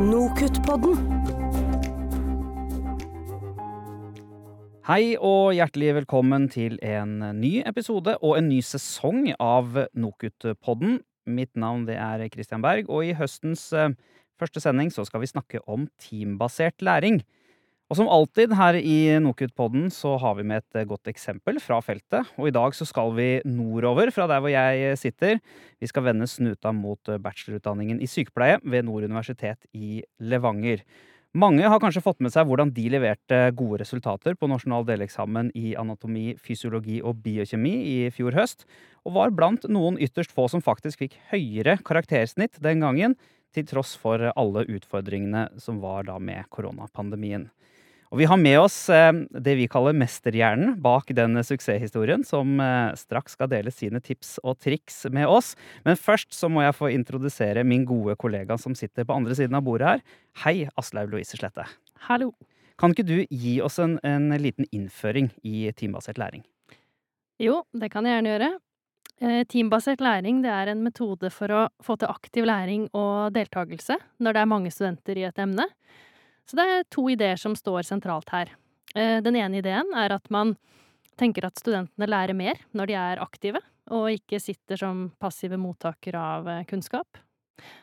Nokutt-podden. 0.00 0.96
Hei 4.88 5.18
og 5.20 5.52
hjertelig 5.52 5.90
velkommen 5.98 6.46
til 6.48 6.78
en 6.80 7.18
ny 7.36 7.50
episode 7.68 8.14
og 8.24 8.38
en 8.38 8.48
ny 8.48 8.62
sesong 8.64 9.28
av 9.36 9.76
Nokutt-podden. 9.92 11.02
Mitt 11.28 11.52
navn 11.60 11.84
er 11.92 12.24
Christian 12.32 12.64
Berg, 12.64 12.88
og 12.88 13.04
i 13.04 13.12
høstens 13.18 13.68
eh, 13.76 13.92
første 14.40 14.64
sending 14.64 14.88
skal 14.94 15.20
vi 15.20 15.28
snakke 15.28 15.60
om 15.68 15.84
teambasert 16.00 16.80
læring. 16.80 17.20
Og 17.92 17.98
som 17.98 18.08
alltid 18.08 18.54
her 18.56 18.78
i 18.80 19.18
Nokut-podden 19.20 19.90
så 19.92 20.14
har 20.16 20.38
vi 20.38 20.46
med 20.48 20.62
et 20.62 20.78
eh, 20.80 20.86
godt 20.88 21.10
eksempel 21.12 21.58
fra 21.60 21.76
feltet. 21.84 22.30
Og 22.40 22.48
i 22.48 22.54
dag 22.56 22.72
så 22.72 22.86
skal 22.88 23.12
vi 23.18 23.26
nordover 23.44 24.08
fra 24.16 24.24
der 24.30 24.40
hvor 24.40 24.48
jeg 24.48 24.96
sitter. 24.96 25.42
Vi 25.76 25.90
skal 25.90 26.06
vende 26.06 26.24
snuta 26.24 26.72
mot 26.72 27.12
eh, 27.12 27.20
bachelorutdanningen 27.20 28.00
i 28.00 28.08
sykepleie 28.08 28.62
ved 28.64 28.88
Nord 28.88 29.04
universitet 29.04 29.60
i 29.76 30.00
Levanger. 30.24 30.80
Mange 31.36 31.68
har 31.68 31.84
kanskje 31.84 32.00
fått 32.06 32.24
med 32.24 32.32
seg 32.32 32.48
hvordan 32.48 32.72
de 32.72 32.88
leverte 32.96 33.44
gode 33.60 33.84
resultater 33.84 34.40
på 34.40 34.48
nasjonal 34.48 34.88
deleksamen 34.88 35.52
i 35.52 35.76
anatomi, 35.76 36.30
fysiologi 36.40 37.02
og 37.04 37.20
biokjemi 37.20 37.76
i 37.92 37.96
fjor 38.16 38.40
høst, 38.40 38.64
og 39.04 39.18
var 39.20 39.36
blant 39.36 39.68
noen 39.68 40.00
ytterst 40.00 40.32
få 40.32 40.48
som 40.48 40.64
faktisk 40.64 41.04
fikk 41.04 41.20
høyere 41.28 41.76
karaktersnitt 41.84 42.56
den 42.64 42.80
gangen, 42.88 43.20
til 43.52 43.68
tross 43.68 43.98
for 44.00 44.30
alle 44.32 44.64
utfordringene 44.64 45.50
som 45.60 45.84
var 45.84 46.08
da 46.08 46.16
med 46.16 46.48
koronapandemien. 46.48 47.50
Og 48.12 48.18
vi 48.20 48.26
har 48.28 48.36
med 48.36 48.58
oss 48.60 48.76
eh, 48.92 49.08
det 49.40 49.54
vi 49.56 49.64
kaller 49.72 49.96
mesterhjernen 49.96 50.74
bak 50.84 51.08
den 51.16 51.40
suksesshistorien, 51.48 52.20
som 52.28 52.58
eh, 52.60 52.92
straks 53.00 53.38
skal 53.38 53.48
dele 53.48 53.72
sine 53.72 54.02
tips 54.04 54.34
og 54.44 54.58
triks 54.60 55.06
med 55.08 55.30
oss. 55.32 55.54
Men 55.88 55.96
først 55.96 56.36
så 56.36 56.50
må 56.52 56.60
jeg 56.60 56.76
få 56.76 56.90
introdusere 56.92 57.64
min 57.64 57.86
gode 57.88 58.18
kollega 58.20 58.58
som 58.60 58.76
sitter 58.76 59.08
på 59.08 59.16
andre 59.16 59.38
siden 59.38 59.56
av 59.56 59.64
bordet 59.64 59.88
her. 59.88 60.04
Hei, 60.44 60.56
Aslaug 60.76 61.08
Louise 61.14 61.40
Slette. 61.40 61.64
Hallo. 62.04 62.34
Kan 62.76 62.92
ikke 62.92 63.08
du 63.08 63.16
gi 63.24 63.54
oss 63.64 63.80
en, 63.80 63.96
en 64.04 64.28
liten 64.36 64.68
innføring 64.68 65.32
i 65.48 65.70
teambasert 65.72 66.20
læring? 66.20 66.44
Jo, 67.40 67.62
det 67.72 67.88
kan 67.94 68.04
jeg 68.04 68.18
gjerne 68.18 68.34
gjøre. 68.34 68.52
Eh, 69.24 69.42
Teambasert 69.48 70.04
læring 70.04 70.44
det 70.44 70.52
er 70.52 70.74
en 70.74 70.84
metode 70.84 71.32
for 71.32 71.48
å 71.48 71.66
få 71.80 71.96
til 71.96 72.12
aktiv 72.12 72.44
læring 72.44 72.90
og 72.92 73.32
deltakelse 73.32 73.96
når 74.20 74.36
det 74.36 74.44
er 74.44 74.52
mange 74.52 74.72
studenter 74.74 75.16
i 75.16 75.24
et 75.32 75.40
emne. 75.40 75.64
Så 76.48 76.58
det 76.58 76.66
er 76.68 76.88
to 76.90 77.06
ideer 77.12 77.40
som 77.40 77.54
står 77.56 77.86
sentralt 77.88 78.32
her. 78.34 78.52
Eh, 78.94 79.20
Den 79.24 79.36
ene 79.36 79.62
ideen 79.62 79.92
er 79.96 80.12
at 80.16 80.30
man 80.30 80.56
tenker 81.20 81.46
at 81.46 81.60
studentene 81.60 82.08
lærer 82.08 82.36
mer 82.36 82.60
når 82.72 82.90
de 82.90 82.96
er 82.98 83.22
aktive, 83.22 83.60
og 83.92 84.10
ikke 84.14 84.40
sitter 84.40 84.80
som 84.80 85.10
passive 85.20 85.58
mottakere 85.60 86.18
av 86.18 86.48
eh, 86.48 86.64
kunnskap. 86.68 87.20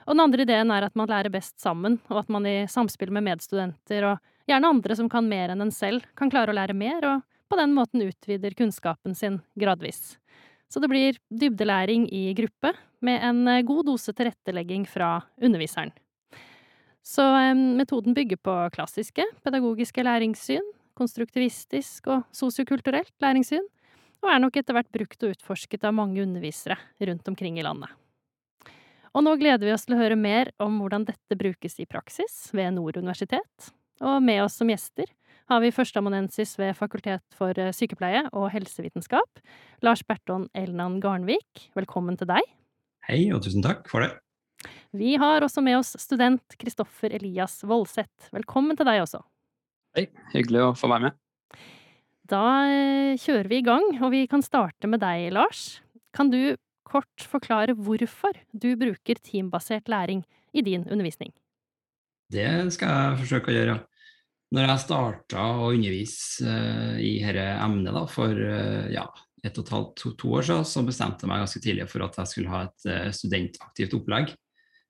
Og 0.08 0.16
den 0.16 0.24
andre 0.24 0.44
ideen 0.44 0.72
er 0.74 0.88
at 0.88 0.96
man 1.00 1.10
lærer 1.10 1.32
best 1.32 1.60
sammen, 1.62 2.00
og 2.10 2.24
at 2.24 2.32
man 2.34 2.48
i 2.50 2.66
samspill 2.70 3.14
med 3.16 3.28
medstudenter 3.28 4.08
og 4.12 4.24
gjerne 4.50 4.72
andre 4.74 4.98
som 4.98 5.10
kan 5.12 5.28
mer 5.30 5.54
enn 5.54 5.64
en 5.64 5.74
selv, 5.74 6.06
kan 6.18 6.32
klare 6.32 6.52
å 6.52 6.58
lære 6.58 6.76
mer, 6.78 7.06
og 7.06 7.26
på 7.50 7.58
den 7.58 7.74
måten 7.74 8.04
utvider 8.06 8.58
kunnskapen 8.58 9.16
sin 9.18 9.40
gradvis. 9.60 10.18
Så 10.70 10.82
det 10.82 10.90
blir 10.92 11.18
dybdelæring 11.34 12.06
i 12.14 12.30
gruppe, 12.38 12.76
med 13.02 13.24
en 13.24 13.48
eh, 13.48 13.64
god 13.66 13.88
dose 13.88 14.14
tilrettelegging 14.14 14.86
fra 14.90 15.20
underviseren. 15.42 15.94
Så 17.06 17.24
um, 17.24 17.64
metoden 17.80 18.16
bygger 18.18 18.40
på 18.44 18.56
klassiske 18.76 19.24
pedagogiske 19.46 20.04
læringssyn, 20.06 20.66
konstruktivistisk 21.00 22.10
og 22.12 22.26
sosiokulturelt 22.36 23.14
læringssyn, 23.24 23.66
og 24.20 24.34
er 24.34 24.42
nok 24.44 24.60
etter 24.60 24.76
hvert 24.76 24.92
brukt 24.92 25.24
og 25.24 25.36
utforsket 25.36 25.86
av 25.88 25.96
mange 25.96 26.22
undervisere 26.22 26.78
rundt 27.08 27.32
omkring 27.32 27.60
i 27.60 27.64
landet. 27.64 27.92
Og 29.16 29.24
nå 29.26 29.34
gleder 29.40 29.66
vi 29.66 29.74
oss 29.74 29.88
til 29.88 29.96
å 29.96 30.02
høre 30.02 30.20
mer 30.20 30.52
om 30.62 30.76
hvordan 30.82 31.08
dette 31.08 31.38
brukes 31.40 31.80
i 31.82 31.88
praksis 31.90 32.50
ved 32.54 32.76
Nord 32.76 33.00
universitet. 33.00 33.72
Og 34.06 34.20
med 34.24 34.44
oss 34.44 34.60
som 34.60 34.70
gjester 34.70 35.10
har 35.50 35.64
vi 35.64 35.74
førsteamanuensis 35.74 36.54
ved 36.60 36.76
Fakultet 36.78 37.24
for 37.36 37.58
eh, 37.58 37.74
sykepleie 37.74 38.22
og 38.38 38.52
helsevitenskap, 38.54 39.42
Lars 39.82 40.04
Berton 40.06 40.46
Elnan 40.54 41.00
Garnvik. 41.02 41.70
Velkommen 41.76 42.20
til 42.20 42.30
deg. 42.30 42.46
Hei, 43.10 43.24
og 43.34 43.42
tusen 43.42 43.66
takk 43.66 43.90
for 43.90 44.06
det. 44.06 44.12
Vi 44.92 45.16
har 45.22 45.46
også 45.46 45.62
med 45.62 45.78
oss 45.80 45.94
student 46.02 46.56
Kristoffer 46.60 47.14
Elias 47.14 47.60
Voldseth. 47.68 48.32
Velkommen 48.34 48.78
til 48.78 48.88
deg 48.90 49.04
også. 49.04 49.22
Hei, 49.98 50.08
hyggelig 50.34 50.64
å 50.66 50.72
få 50.78 50.90
være 50.90 51.10
med. 51.10 51.20
Da 52.30 52.46
eh, 52.70 53.18
kjører 53.18 53.50
vi 53.50 53.60
i 53.62 53.66
gang, 53.66 53.86
og 54.02 54.12
vi 54.14 54.26
kan 54.30 54.44
starte 54.46 54.90
med 54.90 55.02
deg, 55.02 55.32
Lars. 55.34 55.80
Kan 56.14 56.30
du 56.34 56.58
kort 56.90 57.26
forklare 57.30 57.76
hvorfor 57.78 58.38
du 58.50 58.74
bruker 58.80 59.22
teambasert 59.22 59.90
læring 59.90 60.24
i 60.54 60.66
din 60.66 60.86
undervisning? 60.90 61.32
Det 62.30 62.50
skal 62.74 62.94
jeg 62.94 63.22
forsøke 63.24 63.52
å 63.52 63.56
gjøre. 63.56 63.78
Når 64.54 64.66
jeg 64.66 64.82
starta 64.82 65.46
å 65.62 65.72
undervise 65.76 66.46
uh, 66.50 66.98
i 66.98 67.20
dette 67.22 67.46
emnet 67.62 67.94
da, 67.94 68.06
for 68.10 68.34
uh, 68.34 68.90
ja, 68.90 69.06
et 69.46 69.58
og 69.58 69.66
et 69.66 69.74
halvt, 69.74 69.92
to, 70.02 70.14
to, 70.18 70.32
år 70.38 70.48
siden, 70.48 70.66
så 70.66 70.86
bestemte 70.86 71.26
jeg 71.26 71.32
meg 71.32 71.44
ganske 71.46 71.62
tidlig 71.62 71.90
for 71.90 72.06
at 72.06 72.18
jeg 72.18 72.32
skulle 72.32 72.54
ha 72.54 72.64
et 72.66 73.14
studentaktivt 73.16 73.94
opplegg. 73.98 74.34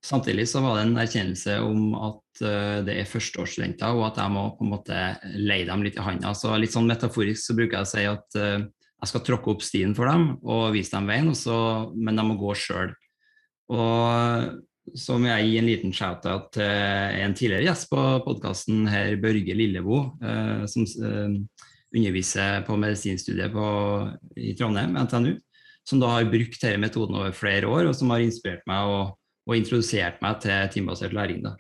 Samtidig 0.06 0.46
så 0.48 0.62
var 0.64 0.78
det 0.78 0.86
en 0.86 1.00
erkjennelse 1.02 1.58
om 1.60 1.92
at 1.98 2.40
det 2.88 2.94
er 3.02 3.10
førsteårsstudenter, 3.10 3.98
og 3.98 4.06
at 4.08 4.22
jeg 4.22 4.32
må 4.32 4.46
på 4.56 4.64
en 4.64 4.72
måte 4.72 5.00
leie 5.36 5.68
dem 5.68 5.84
litt 5.84 5.98
i 6.00 6.06
handa. 6.06 6.32
Så 6.32 6.54
litt 6.56 6.72
sånn 6.72 6.88
metaforisk 6.88 7.50
så 7.50 7.56
bruker 7.58 7.82
jeg 7.82 7.88
å 7.88 7.90
si 7.90 8.06
at 8.08 8.38
jeg 8.40 9.12
skal 9.12 9.24
tråkke 9.28 9.52
opp 9.52 9.66
stien 9.66 9.92
for 9.98 10.08
dem 10.08 10.30
og 10.40 10.72
vise 10.76 10.96
dem 10.96 11.12
veien, 11.12 11.34
så, 11.36 11.58
men 11.96 12.16
de 12.16 12.26
må 12.30 12.38
gå 12.40 12.56
sjøl. 12.56 12.96
Og 13.76 14.56
så 14.98 15.18
må 15.22 15.30
jeg 15.30 15.50
gi 15.50 15.58
en 15.60 15.70
liten 15.70 15.94
shout-out 15.96 16.50
til 16.56 16.66
en 17.24 17.36
tidligere 17.38 17.68
gjest 17.68 17.90
på 17.92 18.06
podkasten 18.26 18.88
her, 18.90 19.14
Børge 19.22 19.56
Lillebo, 19.56 20.02
eh, 20.24 20.66
som 20.70 20.88
eh, 20.88 21.38
underviser 21.96 22.64
på 22.68 22.78
medisinstudiet 22.80 23.54
på, 23.54 23.68
i 24.40 24.56
Trondheim, 24.58 24.98
NTNU. 25.06 25.36
Som 25.88 26.02
da 26.02 26.12
har 26.14 26.28
brukt 26.30 26.62
denne 26.62 26.84
metoden 26.84 27.18
over 27.18 27.34
flere 27.34 27.70
år, 27.70 27.88
og 27.90 27.96
som 27.98 28.12
har 28.14 28.22
inspirert 28.22 28.66
meg 28.70 28.90
og, 28.90 29.16
og 29.50 29.58
introduserte 29.58 30.22
meg 30.22 30.38
til 30.44 30.70
teambasert 30.76 31.16
læring. 31.18 31.42
da. 31.44 31.56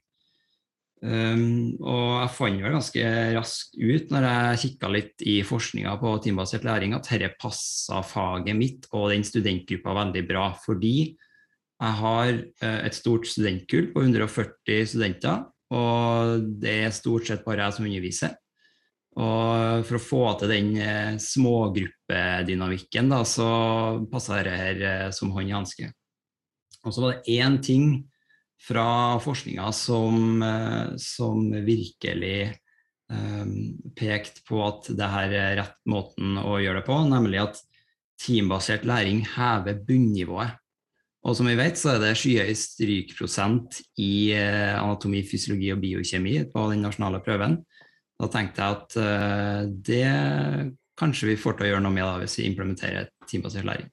Um, 0.99 1.77
og 1.79 2.17
jeg 2.19 2.31
fant 2.35 2.59
vel 2.59 2.73
ganske 2.75 3.03
raskt 3.31 3.77
ut 3.79 4.09
når 4.11 4.25
jeg 4.27 4.59
kikka 4.65 4.89
litt 4.91 5.23
i 5.23 5.37
forskninga 5.47 5.93
på 6.01 6.11
teambasert 6.25 6.67
læring, 6.67 6.91
at 6.93 7.07
dette 7.07 7.31
passa 7.39 8.01
faget 8.03 8.57
mitt 8.57 8.89
og 8.91 9.13
den 9.13 9.23
studentgruppa 9.23 9.95
veldig 10.01 10.25
bra. 10.27 10.49
Fordi 10.59 10.97
jeg 11.79 11.95
har 12.01 12.33
uh, 12.35 12.81
et 12.83 12.97
stort 12.97 13.29
studentkull 13.31 13.89
på 13.93 14.03
140 14.03 14.91
studenter, 14.91 15.47
og 15.71 16.45
det 16.61 16.75
er 16.83 16.95
stort 16.95 17.29
sett 17.29 17.45
bare 17.47 17.63
jeg 17.63 17.77
som 17.77 17.87
underviser. 17.87 18.35
Og 19.19 19.85
for 19.87 19.97
å 19.97 20.03
få 20.03 20.23
til 20.39 20.51
den 20.51 20.73
uh, 20.83 21.15
smågruppedynamikken, 21.15 23.09
da, 23.15 23.23
så 23.23 23.49
passa 24.11 24.43
dette 24.43 24.83
uh, 25.07 25.15
som 25.15 25.31
hånd 25.31 25.47
i 25.47 25.55
hanske. 25.55 25.93
Og 26.87 26.95
så 26.95 27.03
var 27.03 27.17
det 27.17 27.39
én 27.39 27.59
ting 27.63 27.91
fra 28.59 29.19
forskninga 29.23 29.71
som, 29.71 30.41
eh, 30.43 30.95
som, 30.97 31.51
virkelig 31.51 32.53
um, 33.11 33.77
pekte 33.95 34.43
på 34.47 34.61
at 34.65 34.89
det 34.95 35.11
her 35.11 35.35
er 35.35 35.57
rett 35.61 35.77
måten 35.89 36.37
å 36.41 36.57
gjøre 36.59 36.81
det 36.81 36.87
på, 36.87 36.97
nemlig 37.09 37.43
at 37.43 37.61
teambasert 38.19 38.87
læring 38.87 39.23
hever 39.37 39.79
bunnivået. 39.87 40.57
Og 41.27 41.35
som 41.35 41.49
vi 41.49 41.57
vet, 41.59 41.75
så 41.79 41.93
er 41.93 42.03
det 42.03 42.13
skyhøy 42.19 42.53
strykprosent 42.55 43.81
i 43.99 44.31
uh, 44.35 44.79
anatomi, 44.79 45.23
fysiologi 45.27 45.71
og 45.75 45.81
biokjemi 45.83 46.41
på 46.51 46.67
den 46.71 46.83
nasjonale 46.85 47.23
prøven. 47.23 47.59
Da 48.19 48.27
tenkte 48.31 48.63
jeg 48.63 48.79
at 48.79 48.99
uh, 48.99 49.61
det 49.67 50.75
kanskje 50.99 51.31
vi 51.31 51.39
får 51.39 51.55
til 51.55 51.67
å 51.67 51.71
gjøre 51.73 51.85
noe 51.85 51.95
med 51.95 52.03
da, 52.03 52.17
hvis 52.19 52.39
vi 52.41 52.49
implementerer 52.49 53.11
teambasert 53.27 53.67
læring. 53.67 53.87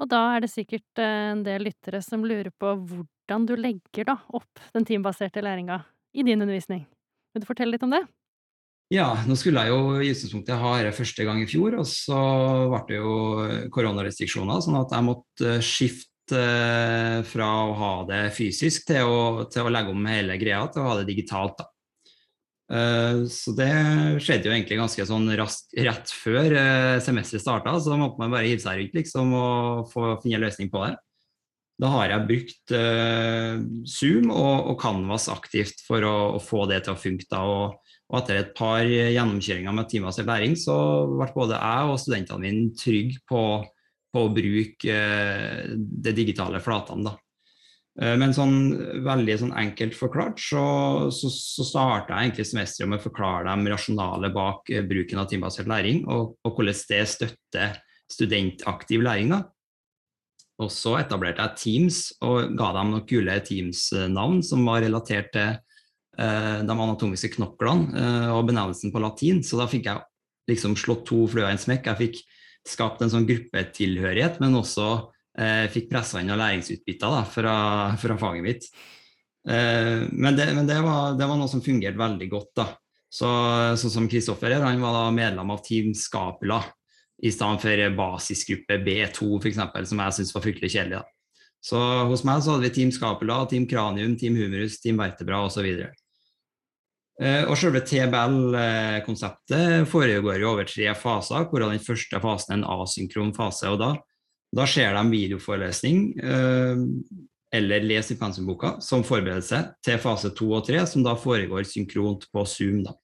Og 0.00 0.10
da 0.10 0.20
er 0.34 0.44
det 0.44 0.50
sikkert 0.50 1.02
eh, 1.02 1.30
en 1.32 1.44
del 1.46 1.68
lyttere 1.68 2.00
som 2.02 2.24
lurer 2.26 2.50
på 2.50 2.74
hvordan 2.74 3.46
du 3.46 3.54
legger 3.58 4.08
da 4.10 4.18
opp 4.34 4.62
den 4.74 4.86
teambaserte 4.88 5.42
læringa 5.44 5.80
i 6.14 6.26
din 6.26 6.42
undervisning. 6.42 6.84
Vil 7.34 7.42
du 7.42 7.48
fortelle 7.48 7.74
litt 7.74 7.86
om 7.86 7.94
det? 7.94 8.04
Ja, 8.92 9.14
nå 9.26 9.36
skulle 9.38 9.62
jeg 9.64 9.72
jo 9.72 9.94
i 9.96 10.10
utgangspunktet 10.12 10.60
ha 10.60 10.72
dette 10.76 10.96
første 10.98 11.24
gang 11.26 11.40
i 11.40 11.48
fjor, 11.48 11.78
og 11.80 11.86
så 11.88 12.18
ble 12.70 12.82
det 12.90 12.98
jo 12.98 13.14
koronarestriksjoner, 13.74 14.60
sånn 14.62 14.76
at 14.82 14.92
jeg 14.92 15.06
måtte 15.06 15.54
skifte 15.64 16.42
eh, 16.42 17.20
fra 17.26 17.48
å 17.64 17.72
ha 17.80 17.94
det 18.10 18.22
fysisk 18.36 18.90
til 18.90 19.08
å, 19.08 19.22
til 19.50 19.64
å 19.64 19.72
legge 19.72 19.94
om 19.94 20.10
hele 20.10 20.36
greia 20.38 20.66
til 20.68 20.84
å 20.84 20.90
ha 20.90 20.98
det 21.00 21.08
digitalt. 21.08 21.56
da. 21.58 21.70
Eh, 22.72 23.24
så 23.28 23.52
det 23.52 23.70
skjedde 24.24 24.48
jo 24.48 24.54
egentlig 24.54 24.78
ganske 24.80 25.04
sånn 25.08 25.28
raskt 25.36 25.74
rett 25.84 26.12
før 26.16 26.54
uh, 26.56 27.00
semesteret 27.04 27.44
starta, 27.44 27.74
så 27.80 27.98
måtte 28.00 28.22
man 28.22 28.32
bare 28.32 28.48
hive 28.48 28.62
seg 28.62 28.80
rundt 28.80 28.96
liksom, 28.96 29.34
og 29.36 29.90
få 29.92 30.14
finne 30.22 30.40
en 30.40 30.46
løsning 30.46 30.70
på 30.72 30.84
det. 30.86 30.94
Da 31.82 31.90
har 31.90 32.12
jeg 32.12 32.26
brukt 32.28 32.74
uh, 32.76 33.60
Zoom 33.90 34.30
og, 34.32 34.72
Canvas 34.80 35.26
aktivt 35.32 35.82
for 35.84 36.06
å, 36.06 36.16
få 36.40 36.64
det 36.70 36.84
til 36.86 36.94
å 36.94 37.00
funke. 37.00 37.28
Da, 37.30 37.42
og, 37.44 37.80
etter 38.14 38.38
et 38.38 38.52
par 38.56 38.84
gjennomkjøringer 38.86 39.74
med 39.74 39.90
timers 39.90 40.20
læring, 40.22 40.54
så 40.60 40.76
ble 41.10 41.28
både 41.34 41.58
jeg 41.58 41.90
og 41.90 42.00
studentene 42.00 42.44
mine 42.46 42.76
trygge 42.78 43.18
på, 43.28 43.42
på 44.14 44.22
å 44.22 44.32
bruke 44.32 44.98
de 45.74 46.14
digitale 46.14 46.62
flatene. 46.62 47.10
Da. 47.10 47.23
Eh, 48.02 48.14
men 48.18 48.34
sånn 48.34 48.56
veldig 49.06 49.36
sånn 49.44 49.56
enkelt 49.58 49.94
forklart, 49.96 50.40
så, 50.42 50.64
så, 51.14 51.30
så 51.30 51.66
starta 51.66 52.16
jeg 52.16 52.30
egentlig 52.30 52.48
semesteret 52.50 52.90
med 52.90 53.00
å 53.00 53.06
forklare 53.06 53.46
dem 53.46 53.68
rasjonale 53.70 54.30
bak 54.34 54.70
eh, 54.72 54.86
bruken 54.86 55.22
av 55.22 55.28
teambasert 55.30 55.70
læring, 55.70 56.02
og, 56.10 56.34
og 56.42 56.56
hvordan 56.56 56.80
det 56.90 57.02
støtter 57.10 57.76
studentaktiv 58.10 59.04
læring. 59.04 59.30
da. 59.36 59.44
Og 60.62 60.70
så 60.70 60.96
etablerte 61.00 61.42
jeg 61.42 61.58
Teams 61.58 62.00
og 62.22 62.54
ga 62.58 62.72
dem 62.76 62.92
noen 62.94 63.06
kule 63.10 63.38
Teams-navn 63.42 64.42
som 64.46 64.66
var 64.66 64.84
relatert 64.84 65.32
til 65.34 65.54
eh, 65.54 66.58
de 66.62 66.74
anatomiske 66.74 67.32
knoklene 67.34 68.30
og 68.34 68.44
benevnelsen 68.50 68.94
på 68.94 69.02
latin. 69.02 69.42
Så 69.46 69.58
da 69.58 69.66
fikk 69.70 69.88
jeg 69.90 70.02
liksom 70.50 70.76
slått 70.78 71.06
to 71.10 71.24
fluer 71.30 71.48
i 71.48 71.54
en 71.54 71.62
smekk. 71.62 71.90
Jeg 71.90 72.02
fikk 72.02 72.22
skapt 72.74 73.02
en 73.02 73.10
sånn 73.12 73.26
gruppetilhørighet, 73.28 74.38
men 74.42 74.54
også 74.60 74.86
eh, 75.38 75.66
fikk 75.72 75.90
pressa 75.90 76.20
inn 76.20 76.28
noen 76.30 76.42
læringsutbytter 76.42 77.08
da, 77.16 77.22
fra, 77.28 77.54
fra, 78.00 78.16
faget 78.20 78.44
mitt. 78.44 78.62
Eh, 79.48 80.06
men, 80.10 80.36
det, 80.38 80.46
men 80.56 80.66
det, 80.68 80.78
var, 80.84 81.14
det, 81.18 81.28
var, 81.28 81.36
noe 81.40 81.50
som 81.50 81.64
fungerte 81.64 82.00
veldig 82.00 82.28
godt. 82.32 82.52
da. 82.60 82.66
Så, 83.14 83.28
sånn 83.78 83.96
som 83.98 84.08
Kristoffer 84.10 84.56
han 84.58 84.82
var 84.82 84.92
da 84.96 85.04
medlem 85.14 85.50
av 85.54 85.62
Team 85.66 85.86
Scapula 85.94 86.60
i 87.22 87.30
stedet 87.30 87.62
for 87.62 87.76
basisgruppe 87.96 88.74
B2, 88.84 89.18
f.eks., 89.38 89.58
som 89.90 90.00
jeg 90.02 90.14
syntes 90.16 90.34
var 90.34 90.44
fryktelig 90.44 90.70
kjedelig. 90.74 90.96
Da. 90.98 91.04
Så 91.64 91.78
hos 92.10 92.24
meg 92.28 92.38
så 92.44 92.50
hadde 92.52 92.66
vi 92.66 92.74
Team 92.74 92.90
Scapula, 92.92 93.36
Team 93.48 93.64
Kranium, 93.70 94.12
Team 94.20 94.34
Humerus, 94.36 94.80
Team 94.82 94.96
Vertebra 95.00 95.38
osv. 95.46 95.66
Eh, 97.22 97.44
og 97.46 97.54
selve 97.56 97.80
TBL-konseptet 97.86 99.86
foregår 99.88 100.42
jo 100.42 100.50
over 100.50 100.64
tre 100.68 100.90
faser, 100.98 101.46
hvor 101.48 101.60
den 101.62 101.80
første 101.80 102.20
fasen 102.20 102.52
er 102.52 102.56
en 102.58 102.82
asynkron 102.82 103.32
fase. 103.36 103.70
og 103.70 103.78
Da, 103.80 103.90
da 104.54 104.66
skjer 104.68 104.94
de 104.96 105.04
videoforelesning 105.12 106.02
eh, 106.22 106.82
eller 107.54 107.86
les 107.86 108.10
i 108.10 108.18
pensumboka 108.18 108.76
som 108.82 109.04
forberedelse 109.06 109.60
til 109.84 110.00
fase 110.02 110.32
to 110.34 110.50
og 110.56 110.66
tre, 110.66 110.80
som 110.90 111.04
da 111.06 111.14
foregår 111.18 111.66
synkront 111.70 112.26
på 112.34 112.44
Zoom. 112.50 112.82
da. 112.86 112.94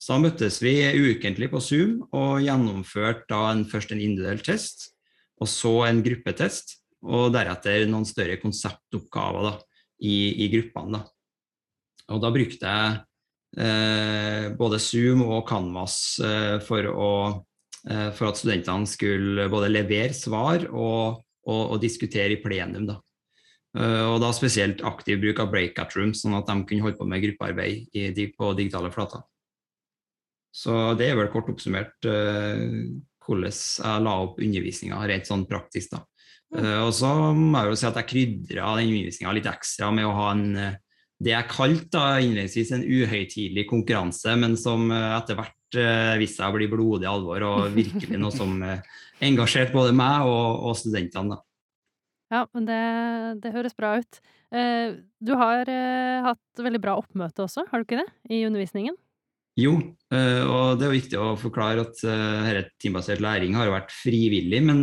Så 0.00 0.14
da 0.14 0.22
møttes 0.24 0.60
vi 0.64 0.76
ukentlig 1.12 1.50
på 1.52 1.60
Zoom 1.64 1.98
og 2.12 2.44
gjennomførte 2.44 3.28
da 3.32 3.42
en, 3.52 3.64
først 3.68 3.92
en 3.92 4.02
individuell 4.02 4.44
test, 4.44 4.90
og 5.40 5.50
så 5.50 5.74
en 5.88 6.02
gruppetest, 6.04 6.78
og 7.04 7.34
deretter 7.34 7.84
noen 7.90 8.06
større 8.08 8.38
konseptoppgaver 8.40 9.50
da, 9.50 9.56
i, 10.00 10.46
i 10.46 10.48
gruppene. 10.52 11.00
Da. 11.00 12.14
Og 12.14 12.22
da 12.22 12.30
brukte 12.32 12.70
jeg 12.70 13.02
Eh, 13.54 14.50
både 14.58 14.80
Zoom 14.82 15.22
og 15.22 15.44
Canvas 15.46 16.18
eh, 16.18 16.56
for, 16.64 16.88
å, 16.90 17.10
for, 17.84 18.30
at 18.30 18.38
studentene 18.40 18.88
skulle 18.88 19.48
både 19.52 19.68
levere 19.68 20.14
svar 20.16 20.62
og, 20.70 21.24
og, 21.44 21.62
og 21.74 21.82
diskutere 21.82 22.32
i 22.32 22.40
plenum. 22.40 22.86
Da. 22.88 22.94
og 24.06 24.16
da 24.22 24.30
spesielt 24.32 24.80
aktiv 24.88 25.18
bruk 25.20 25.42
av 25.42 25.50
breakout 25.52 25.92
rooms, 25.98 26.22
sånn 26.22 26.38
at 26.38 26.48
de 26.48 26.56
kunne 26.64 26.86
holde 26.86 26.96
på 26.96 27.08
med 27.10 27.20
gruppearbeid 27.26 27.92
i, 27.92 28.28
på 28.32 28.54
digitale 28.56 28.88
flater. 28.94 29.20
Så 30.54 30.94
det 30.96 31.10
er 31.10 31.18
vel 31.18 31.28
kort 31.34 31.50
oppsummert 31.52 32.08
hvordan 32.08 33.52
jeg 33.52 34.04
la 34.06 34.16
opp 34.22 34.40
undervisninga 34.40 35.02
rent 35.10 35.28
sånn 35.28 35.44
praktisk. 35.50 35.92
da. 35.92 36.00
og 36.86 36.92
så 36.96 37.12
må 37.36 37.66
jeg 37.66 37.74
jo 37.74 37.78
si 37.82 37.88
at 37.90 38.00
jeg 38.00 38.10
krydra 38.14 38.72
den 38.78 38.94
undervisninga 38.94 39.36
litt 39.36 39.52
ekstra 39.52 39.92
med 39.92 40.08
å 40.08 40.16
ha 40.22 40.30
en 40.32 40.80
det 41.22 41.32
jeg 41.32 41.50
kalte 41.50 42.02
innledningsvis 42.24 42.72
en 42.74 42.84
uhøytidelig 42.84 43.66
konkurranse, 43.70 44.34
men 44.40 44.56
som 44.60 44.90
eh, 44.92 45.10
etter 45.16 45.38
hvert 45.38 45.54
uh, 45.54 45.63
viste 46.20 46.40
seg 46.40 46.50
å 46.50 46.56
bli 46.56 46.68
blodig 46.70 47.08
alvor 47.10 47.46
og 47.48 47.74
virkelig 47.74 48.20
noe 48.20 48.34
som 48.34 48.56
uh, 48.62 48.78
engasjerte 49.24 49.74
både 49.74 49.94
meg 49.96 50.28
og, 50.28 50.70
og 50.70 50.78
studentene. 50.78 51.36
Da. 51.36 51.40
Ja, 52.34 52.42
men 52.56 52.68
det, 52.68 52.80
det, 53.44 53.54
høres 53.54 53.76
bra 53.78 53.96
ut. 54.00 54.20
Uh, 54.54 55.00
du 55.18 55.34
har 55.40 55.70
hatt 56.30 56.64
veldig 56.66 56.82
bra 56.82 56.98
oppmøte 57.00 57.46
også, 57.46 57.66
har 57.70 57.82
du 57.82 57.88
ikke 57.88 58.02
det, 58.02 58.08
i 58.30 58.44
undervisningen? 58.48 58.96
Jo, 59.54 59.76
og 60.10 60.80
det 60.80 60.86
er 60.88 60.90
viktig 60.90 61.18
å 61.22 61.36
forklare 61.38 61.84
at 61.84 62.00
dette 62.02 62.72
teambasert 62.82 63.20
læring 63.22 63.54
har 63.54 63.68
vært 63.70 63.92
frivillig, 63.94 64.58
men 64.66 64.80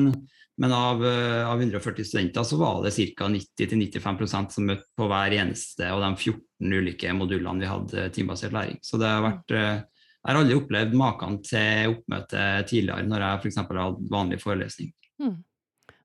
men 0.62 0.74
av, 0.74 1.06
eh, 1.06 1.50
av 1.50 1.62
140 1.62 2.06
studenter 2.06 2.44
så 2.44 2.58
var 2.58 2.84
det 2.84 2.92
ca. 3.16 3.26
90-95% 3.26 4.52
som 4.52 4.68
møtte 4.70 4.92
på 4.98 5.08
hver 5.10 5.34
eneste 5.34 5.88
av 5.90 6.04
de 6.04 6.12
14 6.14 6.76
ulike 6.78 7.14
modulene 7.18 7.64
vi 7.64 7.70
hadde 7.72 8.10
teambasert 8.14 8.54
læring. 8.54 8.78
Så 8.86 9.00
det 9.02 9.10
har 9.10 9.24
vært 9.26 9.56
eh, 9.58 9.80
Jeg 10.22 10.30
har 10.30 10.40
aldri 10.44 10.58
opplevd 10.60 10.98
maken 10.98 11.40
til 11.46 11.96
oppmøte 11.96 12.42
tidligere 12.70 13.08
når 13.10 13.24
jeg 13.26 13.40
f.eks. 13.42 13.58
har 13.62 13.80
hatt 13.82 14.04
vanlig 14.12 14.38
forelesning. 14.42 14.92
Mm. 15.22 15.40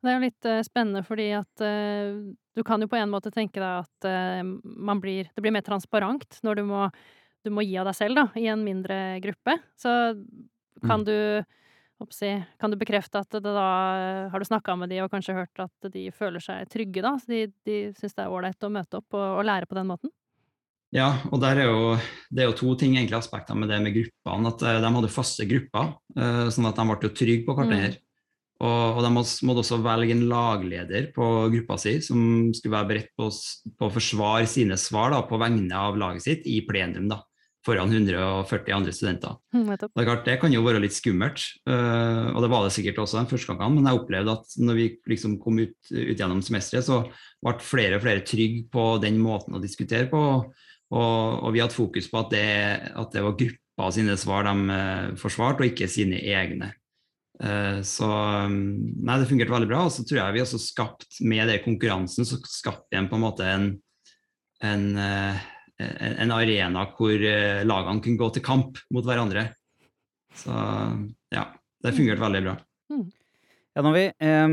Det 0.07 0.13
er 0.13 0.17
jo 0.17 0.25
litt 0.25 0.49
uh, 0.49 0.63
spennende 0.65 1.03
fordi 1.05 1.27
at 1.37 1.65
uh, 1.65 2.17
du 2.57 2.63
kan 2.65 2.81
jo 2.81 2.89
på 2.89 2.99
en 2.99 3.13
måte 3.13 3.33
tenke 3.35 3.61
deg 3.61 3.85
at 3.85 4.09
uh, 4.09 4.97
blir, 5.03 5.29
det 5.29 5.45
blir 5.45 5.55
mer 5.55 5.67
transparent 5.67 6.41
når 6.47 6.61
du 6.61 6.65
må, 6.69 6.87
du 7.45 7.53
må, 7.53 7.65
gi 7.67 7.77
av 7.81 7.89
deg 7.91 7.99
selv 7.99 8.21
da, 8.21 8.27
i 8.39 8.47
en 8.53 8.65
mindre 8.65 9.19
gruppe. 9.25 9.59
Så 9.81 9.91
kan 10.85 11.03
mm. 11.03 11.07
du 11.09 11.19
kan 12.61 12.69
du 12.69 12.77
bekrefte 12.77 13.23
at 13.23 13.33
det 13.33 13.41
da 13.57 14.29
Har 14.29 14.39
du 14.39 14.45
snakka 14.45 14.75
med 14.77 14.91
de 14.93 14.99
og 15.01 15.09
kanskje 15.09 15.33
hørt 15.33 15.63
at 15.65 15.87
de 15.95 16.11
føler 16.13 16.43
seg 16.45 16.69
trygge, 16.69 17.01
da? 17.01 17.15
Så 17.17 17.31
de, 17.31 17.47
de 17.65 17.77
syns 17.97 18.13
det 18.13 18.27
er 18.27 18.33
ålreit 18.33 18.67
å 18.67 18.69
møte 18.69 19.01
opp 19.01 19.17
og, 19.17 19.25
og, 19.39 19.45
lære 19.49 19.69
på 19.71 19.79
den 19.79 19.89
måten? 19.89 20.13
Ja, 20.97 21.11
og 21.29 21.43
der 21.43 21.61
er 21.61 21.69
jo, 21.69 21.93
det 22.33 22.43
er 22.43 22.51
jo 22.51 22.57
to 22.57 22.73
ting 22.81 22.97
egentlig 22.97 23.19
aspekter 23.19 23.59
med 23.59 23.69
det 23.69 23.83
med 23.85 23.95
gruppene. 23.97 24.53
At 24.53 24.65
eh, 24.65 24.81
de 24.81 24.93
hadde 24.97 25.13
faste 25.13 25.47
grupper, 25.49 25.93
eh, 26.17 26.43
sånn 26.55 26.69
at 26.71 26.81
de 26.81 26.87
ble 26.89 27.13
trygge 27.13 27.45
på 27.47 27.57
hverandre. 27.57 27.93
Mm. 27.93 28.03
Og, 28.65 28.97
og, 28.97 29.03
de 29.05 29.11
måtte 29.13 29.61
også 29.61 29.83
velge 29.85 30.15
en 30.15 30.25
lagleder 30.31 31.11
på 31.13 31.27
gruppa 31.53 31.77
si 31.77 31.99
som 32.01 32.21
skulle 32.57 32.73
være 32.79 32.89
beredt 32.89 33.11
på, 33.13 33.29
på 33.29 33.89
å 33.91 33.93
forsvare 33.93 34.49
sine 34.49 34.79
svar 34.81 35.13
da, 35.13 35.21
på 35.29 35.37
vegne 35.43 35.77
av 35.77 35.99
laget 36.01 36.25
sitt 36.25 36.49
i 36.49 36.63
plenum. 36.65 37.11
da 37.13 37.21
foran 37.67 37.91
140 37.91 38.75
andre 38.75 38.93
studenter. 38.95 39.37
Mm, 39.55 39.73
det, 39.73 39.89
er 39.89 40.07
klart, 40.07 40.25
det 40.27 40.37
kan 40.39 40.53
jo 40.55 40.63
være 40.63 40.83
litt 40.85 40.95
skummelt, 40.95 41.43
uh, 41.67 42.31
og 42.31 42.45
det 42.45 42.51
var 42.53 42.67
det 42.67 42.75
sikkert 42.77 43.01
også 43.03 43.19
de 43.19 43.33
første 43.33 43.57
gangene, 43.57 43.81
men 43.81 43.91
jeg 43.91 44.01
opplevde 44.01 44.37
at 44.39 44.55
når 44.63 44.79
vi 44.79 44.87
liksom 45.11 45.35
kom 45.43 45.59
ut, 45.59 45.75
ut 45.91 46.15
gjennom 46.15 46.45
semesteret, 46.47 46.87
så 46.87 47.01
ble 47.43 47.57
flere 47.67 47.99
og 47.99 48.05
flere 48.07 48.23
trygge 48.27 48.69
på 48.71 48.87
den 49.03 49.19
måten 49.23 49.59
å 49.59 49.63
diskutere 49.63 50.07
på, 50.13 50.21
og, 50.37 50.66
og 50.95 51.55
vi 51.55 51.63
hadde 51.63 51.75
fokus 51.75 52.07
på 52.11 52.21
at 52.21 52.29
det, 52.31 52.49
at 52.95 53.15
det 53.15 53.23
var 53.25 53.39
gruppa 53.41 53.89
sine 53.95 54.15
svar 54.21 54.47
de 54.47 54.53
uh, 54.71 55.17
forsvarte, 55.19 55.65
og 55.65 55.73
ikke 55.73 55.89
sine 55.91 56.21
egne. 56.23 56.71
Uh, 57.43 57.83
så 57.85 58.07
um, 58.47 58.61
nei, 59.03 59.19
det 59.19 59.27
fungerte 59.29 59.53
veldig 59.53 59.71
bra. 59.73 59.83
Og 59.89 59.93
så 59.97 60.07
tror 60.07 60.23
jeg 60.23 60.37
vi 60.37 60.45
også 60.45 60.63
skapt 60.63 61.19
med 61.27 61.51
den 61.51 61.65
konkurransen, 61.65 62.29
så 62.29 62.39
skapte 62.47 62.87
vi 62.93 63.01
en 63.01 63.11
på 63.11 63.19
en 63.19 63.27
måte 63.27 63.51
en, 63.51 63.69
en 64.65 64.89
en 65.79 66.33
arena 66.33 66.87
hvor 66.97 67.13
eh, 67.13 67.65
lagene 67.67 68.03
kunne 68.05 68.21
gå 68.21 68.31
til 68.33 68.45
kamp 68.45 68.81
mot 68.95 69.05
hverandre. 69.05 69.51
Så 70.37 70.53
ja, 71.33 71.47
det 71.85 71.95
fungerte 71.97 72.25
veldig 72.25 72.43
bra. 72.47 72.57
Ja, 73.77 73.83
når, 73.85 73.93
vi, 73.93 74.05
eh, 74.25 74.53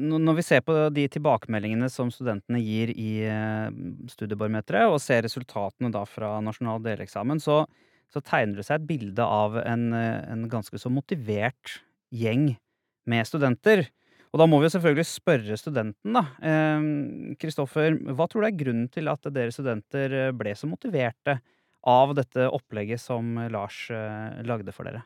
når 0.00 0.38
vi 0.38 0.44
ser 0.46 0.62
på 0.64 0.74
de 0.96 1.02
tilbakemeldingene 1.12 1.90
som 1.92 2.08
studentene 2.08 2.62
gir 2.64 2.88
i 2.96 3.10
eh, 3.28 3.66
studiebarometeret, 4.08 4.88
og 4.88 5.02
ser 5.04 5.26
resultatene 5.26 5.90
da 5.92 6.06
fra 6.08 6.38
nasjonal 6.40 6.80
deleksamen, 6.86 7.42
så, 7.42 7.66
så, 8.08 8.22
tegner 8.24 8.62
det 8.62 8.64
seg 8.64 8.80
et 8.80 8.88
bilde 8.88 9.26
av 9.26 9.58
en, 9.60 9.90
eh, 9.92 10.22
en 10.32 10.48
ganske 10.48 10.80
så 10.80 10.88
motivert 10.88 11.82
gjeng 12.08 12.54
med 13.04 13.28
studenter. 13.28 13.90
Og 14.32 14.40
da 14.40 14.48
må 14.48 14.62
vi 14.62 14.70
jo 14.70 14.74
selvfølgelig 14.78 15.08
spørre 15.10 15.60
studenten, 15.60 16.16
da. 16.16 16.24
Kristoffer, 17.44 17.92
eh, 17.92 18.16
hva 18.16 18.24
tror 18.24 18.46
du 18.46 18.48
er 18.48 18.58
grunnen 18.64 18.88
til 18.88 19.12
at 19.12 19.28
dere 19.36 19.52
studenter 19.52 20.16
ble 20.32 20.56
så 20.56 20.72
motiverte 20.72 21.42
av 21.86 22.16
dette 22.18 22.48
opplegget 22.50 23.04
som 23.04 23.36
Lars 23.52 23.86
eh, 23.92 24.42
lagde 24.48 24.72
for 24.74 24.88
dere? 24.88 25.04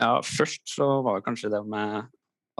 Ja, 0.00 0.18
først 0.24 0.64
så 0.66 0.96
var 1.04 1.18
det 1.18 1.26
kanskje 1.26 1.52
det 1.52 1.62
med 1.68 2.10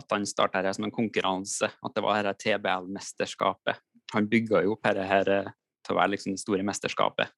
at 0.00 0.16
han 0.16 0.26
starta 0.28 0.62
her 0.64 0.74
som 0.76 0.88
en 0.88 0.94
konkurranse. 0.94 1.70
At 1.70 1.96
det 1.96 2.04
var 2.04 2.22
dette 2.24 2.40
TBL-mesterskapet. 2.42 3.80
Han 4.14 4.28
bygga 4.30 4.64
jo 4.64 4.74
opp 4.74 4.88
dette 4.88 5.06
her 5.06 5.30
til 5.30 5.94
å 5.94 6.00
være 6.00 6.14
liksom 6.16 6.34
det 6.34 6.42
store 6.42 6.66
mesterskapet. 6.66 7.30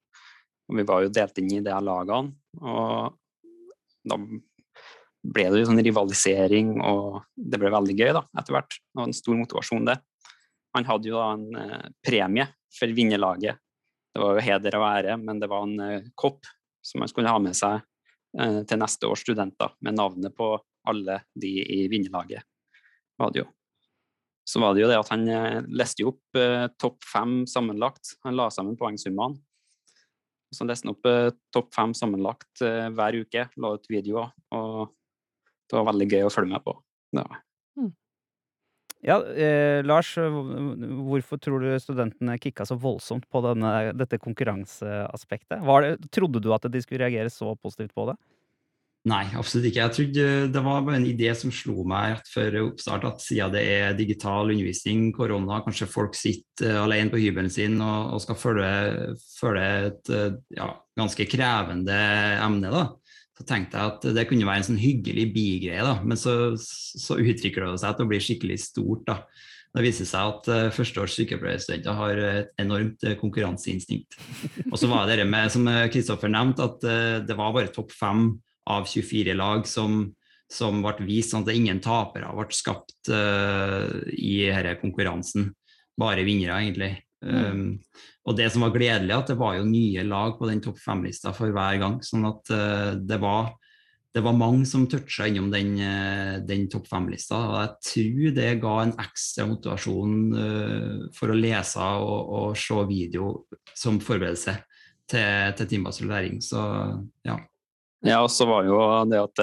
Og 0.71 0.79
vi 0.79 0.87
var 0.89 1.03
jo 1.05 1.13
delt 1.13 1.39
inn 1.43 1.51
i 1.59 1.61
de 1.65 1.75
lagene. 1.85 2.33
Og 2.63 3.19
da 4.09 4.19
ble 5.23 5.45
det 5.53 5.61
jo 5.63 5.69
sånn 5.69 5.83
rivalisering, 5.85 6.73
og 6.83 7.23
det 7.37 7.61
ble 7.63 7.71
veldig 7.73 7.95
gøy 7.99 8.11
da, 8.17 8.25
etter 8.39 8.57
hvert. 8.57 8.79
Det 8.79 8.99
var 8.99 9.09
en 9.09 9.17
stor 9.17 9.39
motivasjon, 9.39 9.87
det. 9.91 9.99
Han 10.77 10.89
hadde 10.89 11.11
jo 11.11 11.21
da 11.21 11.29
en 11.37 11.61
eh, 11.61 11.89
premie 12.05 12.49
for 12.73 12.97
vinnerlaget. 12.97 13.61
Det 14.13 14.21
var 14.21 14.37
jo 14.37 14.45
heder 14.45 14.79
og 14.79 14.87
ære, 14.89 15.17
men 15.21 15.41
det 15.41 15.49
var 15.53 15.67
en 15.69 15.85
eh, 15.85 16.09
kopp 16.19 16.49
som 16.83 17.05
han 17.05 17.11
skulle 17.13 17.31
ha 17.31 17.41
med 17.43 17.57
seg 17.57 17.79
eh, 18.41 18.63
til 18.69 18.81
neste 18.81 19.11
års 19.11 19.23
studenter, 19.23 19.77
med 19.85 19.99
navnet 20.01 20.35
på 20.37 20.55
alle 20.89 21.21
de 21.39 21.53
i 21.63 21.85
vinnerlaget. 21.93 22.43
Var 23.23 23.35
det 23.35 23.45
jo. 23.45 23.49
Så 24.49 24.59
var 24.59 24.75
det 24.75 24.83
jo 24.83 24.91
det 24.91 24.99
at 24.99 25.13
han 25.13 25.29
eh, 25.31 25.61
leste 25.71 26.03
jo 26.03 26.17
opp 26.17 26.39
eh, 26.41 26.67
topp 26.83 27.07
fem 27.07 27.43
sammenlagt. 27.47 28.17
Han 28.27 28.35
la 28.39 28.49
sammen 28.51 28.75
poengsummene. 28.79 29.39
Så 30.53 30.67
leste 30.69 30.89
han 30.89 30.97
opp 30.97 31.07
eh, 31.09 31.31
topp 31.55 31.71
fem 31.77 31.95
sammenlagt 31.97 32.61
hver 32.63 33.23
uke, 33.23 33.47
la 33.63 33.73
ut 33.77 33.89
videoer. 33.93 34.35
og 34.57 34.91
det 35.73 35.79
var 35.79 35.89
veldig 35.89 36.09
gøy 36.11 36.27
å 36.27 36.33
følge 36.33 36.53
med 36.53 36.65
på. 36.67 36.75
Mm. 37.17 37.93
Ja, 39.03 39.17
eh, 39.25 39.81
Lars, 39.83 40.13
hvorfor 40.15 41.41
tror 41.41 41.65
du 41.65 41.71
studentene 41.81 42.37
kicka 42.43 42.67
så 42.69 42.77
voldsomt 42.79 43.25
på 43.33 43.41
denne, 43.47 43.73
dette 43.97 44.21
konkurranseaspektet? 44.21 45.65
Det, 45.65 46.11
trodde 46.13 46.43
du 46.45 46.53
at 46.55 46.69
de 46.69 46.83
skulle 46.85 47.07
reagere 47.07 47.33
så 47.33 47.55
positivt 47.57 47.95
på 47.97 48.11
det? 48.11 48.19
Nei, 49.11 49.25
absolutt 49.35 49.67
ikke. 49.67 49.81
Jeg 49.83 49.95
trodde 49.97 50.25
Det 50.55 50.61
var 50.63 50.85
bare 50.87 51.01
en 51.01 51.09
idé 51.09 51.33
som 51.35 51.51
slo 51.51 51.83
meg 51.91 52.13
rett 52.13 52.29
før 52.31 52.59
oppstart, 52.69 53.07
at 53.09 53.25
siden 53.25 53.51
det 53.57 53.63
er 53.67 53.97
digital 53.99 54.53
undervisning, 54.53 55.09
korona, 55.17 55.59
kanskje 55.67 55.91
folk 55.91 56.15
sitter 56.15 56.79
alene 56.85 57.11
på 57.11 57.19
hybelen 57.19 57.51
sin 57.51 57.81
og, 57.83 58.15
og 58.15 58.23
skal 58.23 58.39
følge, 58.39 58.71
følge 59.41 59.69
et 59.89 60.13
ja, 60.55 60.71
ganske 60.99 61.27
krevende 61.27 61.99
emne. 62.47 62.71
da 62.71 62.85
så 63.43 63.47
tenkte 63.49 63.79
jeg 63.79 63.93
at 63.93 64.05
det 64.15 64.27
kunne 64.29 64.47
være 64.47 64.61
en 64.61 64.67
sånn 64.67 64.83
hyggelig 64.83 65.25
bigreie, 65.35 65.83
da. 65.83 65.97
Men 66.05 66.21
så, 66.21 66.53
så 66.59 67.17
utvikler 67.19 67.73
det 67.73 67.81
seg 67.83 67.97
til 67.97 68.07
å 68.07 68.11
bli 68.13 68.21
skikkelig 68.23 68.59
stort, 68.63 69.09
da. 69.09 69.19
Det 69.73 69.87
viser 69.87 70.05
seg 70.05 70.35
at 70.35 70.49
uh, 70.53 70.73
førsteårs 70.77 71.15
sykepleierstudenter 71.17 71.97
har 71.97 72.19
et 72.21 72.51
enormt 72.61 73.07
uh, 73.09 73.15
konkurranseinstinkt. 73.17 74.19
Og 74.69 74.77
så 74.77 74.91
var 74.91 75.09
det 75.09 75.23
det 75.23 75.29
med, 75.33 75.49
som 75.55 75.65
Kristoffer 75.93 76.29
nevnte, 76.33 76.69
at 76.69 76.85
uh, 76.85 77.23
det 77.25 77.39
var 77.39 77.55
bare 77.57 77.73
topp 77.73 77.95
fem 77.97 78.27
av 78.71 78.87
24 78.87 79.35
lag 79.39 79.67
som, 79.67 80.05
som 80.51 80.83
ble 80.85 81.07
vist, 81.09 81.33
sånn 81.33 81.47
at 81.47 81.55
ingen 81.57 81.81
tapere 81.83 82.31
ble 82.37 82.47
skapt 82.55 83.11
i 83.11 84.35
denne 84.47 84.77
konkurransen. 84.81 85.51
Bare 85.99 86.25
vinnere, 86.27 86.61
egentlig. 86.63 86.93
Mm. 87.23 87.45
Um, 87.47 87.67
og 88.27 88.37
det 88.39 88.49
som 88.55 88.65
var 88.65 88.75
gledelig, 88.75 89.15
at 89.15 89.33
det 89.33 89.39
var 89.39 89.57
jo 89.59 89.67
nye 89.67 90.05
lag 90.07 90.37
på 90.39 90.47
den 90.51 90.63
topp 90.63 90.79
fem-lista 90.83 91.33
for 91.35 91.55
hver 91.55 91.79
gang. 91.83 91.99
Sånn 92.07 92.27
at 92.29 92.53
uh, 92.55 92.93
det, 92.99 93.19
var, 93.23 93.53
det 94.15 94.23
var 94.25 94.39
mange 94.39 94.67
som 94.69 94.87
toucha 94.91 95.27
innom 95.31 95.51
den, 95.53 95.75
uh, 95.79 96.39
den 96.47 96.69
topp 96.71 96.89
fem-lista. 96.91 97.39
Og 97.51 97.57
jeg 97.61 97.73
tror 97.91 98.37
det 98.39 98.51
ga 98.63 98.75
en 98.83 98.95
ekstra 99.03 99.49
motivasjon 99.51 100.19
uh, 100.37 100.99
for 101.17 101.33
å 101.33 101.39
lese 101.39 101.89
og, 102.03 102.35
og, 102.43 102.59
se 102.59 102.83
video 102.91 103.33
som 103.75 104.03
forberedelse 104.03 104.59
til, 105.11 105.57
til 105.59 105.73
teambasert 105.75 106.11
læring. 106.11 106.39
Så 106.45 106.63
ja. 107.27 107.39
Ja, 108.03 108.21
og 108.23 108.31
så 108.35 108.47
var 108.49 108.67
jo 108.67 108.79
det 109.11 109.21
at 109.23 109.43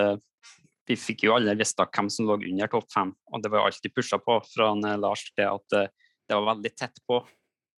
vi 0.90 0.98
fikk 1.00 1.24
jo 1.28 1.36
alle 1.36 1.54
visst 1.56 1.80
hvem 1.80 2.10
som 2.12 2.28
lå 2.28 2.40
under 2.40 2.72
topp 2.72 2.90
fem, 2.92 3.14
og 3.32 3.44
det 3.44 3.52
var 3.54 3.68
alltid 3.68 3.94
pusha 3.96 4.18
på 4.20 4.40
fra 4.50 4.72
Lars 5.00 5.24
det 5.38 5.46
at 5.48 5.76
det 5.76 6.36
var 6.38 6.48
veldig 6.56 6.72
tett 6.76 7.00
på 7.08 7.22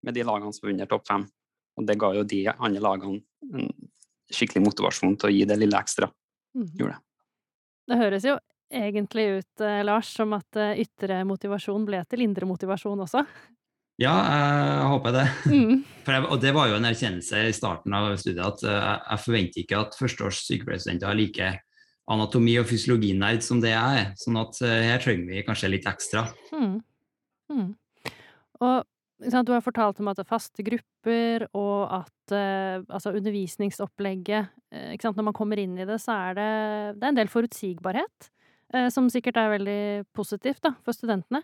med 0.02 0.16
de 0.18 0.24
lagene 0.26 0.54
som 0.54 0.66
var 0.66 0.74
under 0.74 0.90
topp 0.90 1.06
fem. 1.08 1.26
Og 1.80 1.88
det 1.88 1.98
ga 2.00 2.12
jo 2.16 2.24
de 2.28 2.42
andre 2.52 2.84
lagene 2.84 3.22
en 3.54 3.70
skikkelig 4.32 4.64
motivasjon 4.66 5.18
til 5.20 5.30
å 5.30 5.34
gi 5.34 5.46
det 5.48 5.60
lille 5.60 5.80
ekstra. 5.80 6.10
Mm. 6.58 6.68
Gjorde 6.80 6.96
det. 6.96 7.04
Det 7.92 8.00
høres 8.00 8.28
jo 8.28 8.36
egentlig 8.72 9.26
ut, 9.40 9.64
eh, 9.66 9.82
Lars, 9.84 10.12
som 10.16 10.36
at 10.38 10.60
eh, 10.60 10.84
ytre 10.84 11.22
motivasjon 11.28 11.86
ble 11.88 12.04
til 12.10 12.24
indre 12.26 12.48
motivasjon 12.48 13.04
også? 13.08 13.26
Ja, 14.02 14.14
jeg 14.26 14.92
håper 14.96 15.18
det. 15.20 15.26
Mm. 15.52 15.82
Jeg, 16.02 16.24
og 16.34 16.40
det 16.42 16.50
var 16.56 16.66
jo 16.68 16.80
en 16.80 16.88
erkjennelse 16.90 17.44
i 17.46 17.52
starten 17.54 17.94
av 17.94 18.08
studiet 18.18 18.42
at 18.42 18.64
uh, 18.66 18.88
jeg 19.06 19.22
forventer 19.22 19.62
ikke 19.62 19.82
at 19.86 19.94
førsteårs 19.96 20.40
sykepleierstudenter 20.48 21.08
er 21.08 21.20
like 21.20 21.50
anatomi- 22.10 22.58
og 22.60 22.66
fysiologinerd 22.68 23.46
som 23.46 23.62
det 23.62 23.70
jeg 23.70 24.00
er. 24.00 24.08
Sånn 24.20 24.40
at 24.42 24.58
uh, 24.66 24.72
her 24.90 25.00
trenger 25.00 25.30
vi 25.30 25.44
kanskje 25.46 25.70
litt 25.70 25.86
ekstra. 25.88 26.26
Mm. 26.58 26.80
Mm. 27.54 27.70
Og 28.66 28.90
du 29.22 29.54
har 29.54 29.62
fortalt 29.62 30.00
om 30.02 30.10
at 30.10 30.18
det 30.18 30.26
er 30.26 30.32
faste 30.32 30.66
grupper, 30.66 31.46
og 31.54 31.94
at 32.02 32.34
eh, 32.34 32.82
altså 32.90 33.14
undervisningsopplegget 33.14 34.50
eh, 34.74 34.96
sant? 35.02 35.18
Når 35.18 35.28
man 35.30 35.38
kommer 35.38 35.60
inn 35.62 35.78
i 35.78 35.86
det, 35.86 36.00
så 36.02 36.16
er 36.30 36.38
det, 36.40 36.52
det 36.98 37.06
er 37.06 37.14
en 37.14 37.20
del 37.20 37.30
forutsigbarhet, 37.30 38.32
eh, 38.74 38.90
som 38.90 39.10
sikkert 39.14 39.38
er 39.38 39.54
veldig 39.54 39.82
positivt 40.18 40.64
da, 40.66 40.74
for 40.82 40.98
studentene. 40.98 41.44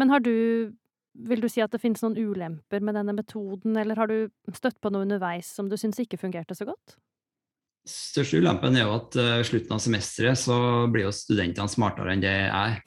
Men 0.00 0.10
har 0.10 0.24
du 0.24 0.72
Vil 1.14 1.42
du 1.42 1.46
si 1.50 1.62
at 1.62 1.70
det 1.70 1.78
finnes 1.78 2.02
noen 2.02 2.16
ulemper 2.18 2.82
med 2.82 2.96
denne 2.98 3.14
metoden, 3.14 3.76
eller 3.78 3.98
har 4.00 4.10
du 4.10 4.54
støtt 4.56 4.80
på 4.82 4.90
noe 4.90 5.06
underveis 5.06 5.46
som 5.54 5.68
du 5.70 5.76
syns 5.78 6.00
ikke 6.02 6.18
fungerte 6.18 6.56
så 6.58 6.66
godt? 6.66 6.96
Største 7.84 8.40
ulempen 8.40 8.74
er 8.78 8.86
jo 8.86 8.96
at 8.96 9.16
uh, 9.20 9.42
slutten 9.44 9.76
av 9.76 9.82
semesteret 9.84 10.40
så 10.40 10.56
blir 10.90 11.06
jo 11.06 11.12
studentene 11.14 11.70
smartere 11.70 12.14
enn 12.14 12.24
det 12.24 12.32
jeg 12.32 12.50
er. 12.50 12.80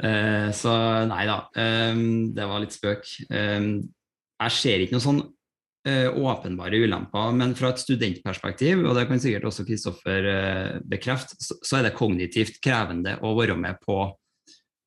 Uh, 0.00 0.48
så 0.56 0.72
nei 1.08 1.24
da, 1.28 1.42
um, 1.56 2.30
det 2.36 2.48
var 2.52 2.62
litt 2.62 2.76
spøk. 2.76 3.08
Um, 3.32 3.70
jeg 4.40 4.56
ser 4.56 4.84
ikke 4.84 4.96
noen 4.96 5.06
sånn 5.06 5.22
uh, 5.24 6.20
åpenbare 6.20 6.82
ulemper, 6.84 7.34
men 7.36 7.56
fra 7.56 7.72
et 7.72 7.82
studentperspektiv, 7.82 8.84
og 8.84 8.94
det 8.96 9.08
kan 9.08 9.24
sikkert 9.24 9.48
også 9.50 9.66
Kristoffer 9.68 10.30
bekrefte, 10.86 11.40
så, 11.40 11.58
så, 11.58 11.80
er 11.80 11.88
det 11.88 11.96
kognitivt 11.98 12.60
krevende 12.64 13.18
å 13.24 13.34
være 13.40 13.58
med 13.58 13.80
på 13.82 14.02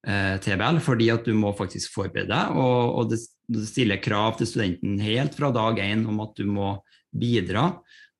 TBL, 0.04 0.82
fordi 0.84 1.06
at 1.14 1.24
du 1.24 1.32
må 1.38 1.54
faktisk 1.56 1.94
forberede 1.94 2.28
deg, 2.28 2.58
og, 2.60 2.90
og 3.00 3.12
det, 3.14 3.22
det, 3.48 3.62
stiller 3.70 4.02
krav 4.04 4.34
til 4.36 4.50
studenten 4.50 4.98
helt 5.00 5.38
fra 5.38 5.48
dag 5.56 5.80
én 5.80 6.02
om 6.12 6.20
at 6.26 6.34
du 6.36 6.44
må 6.44 6.74
bidra. 7.16 7.70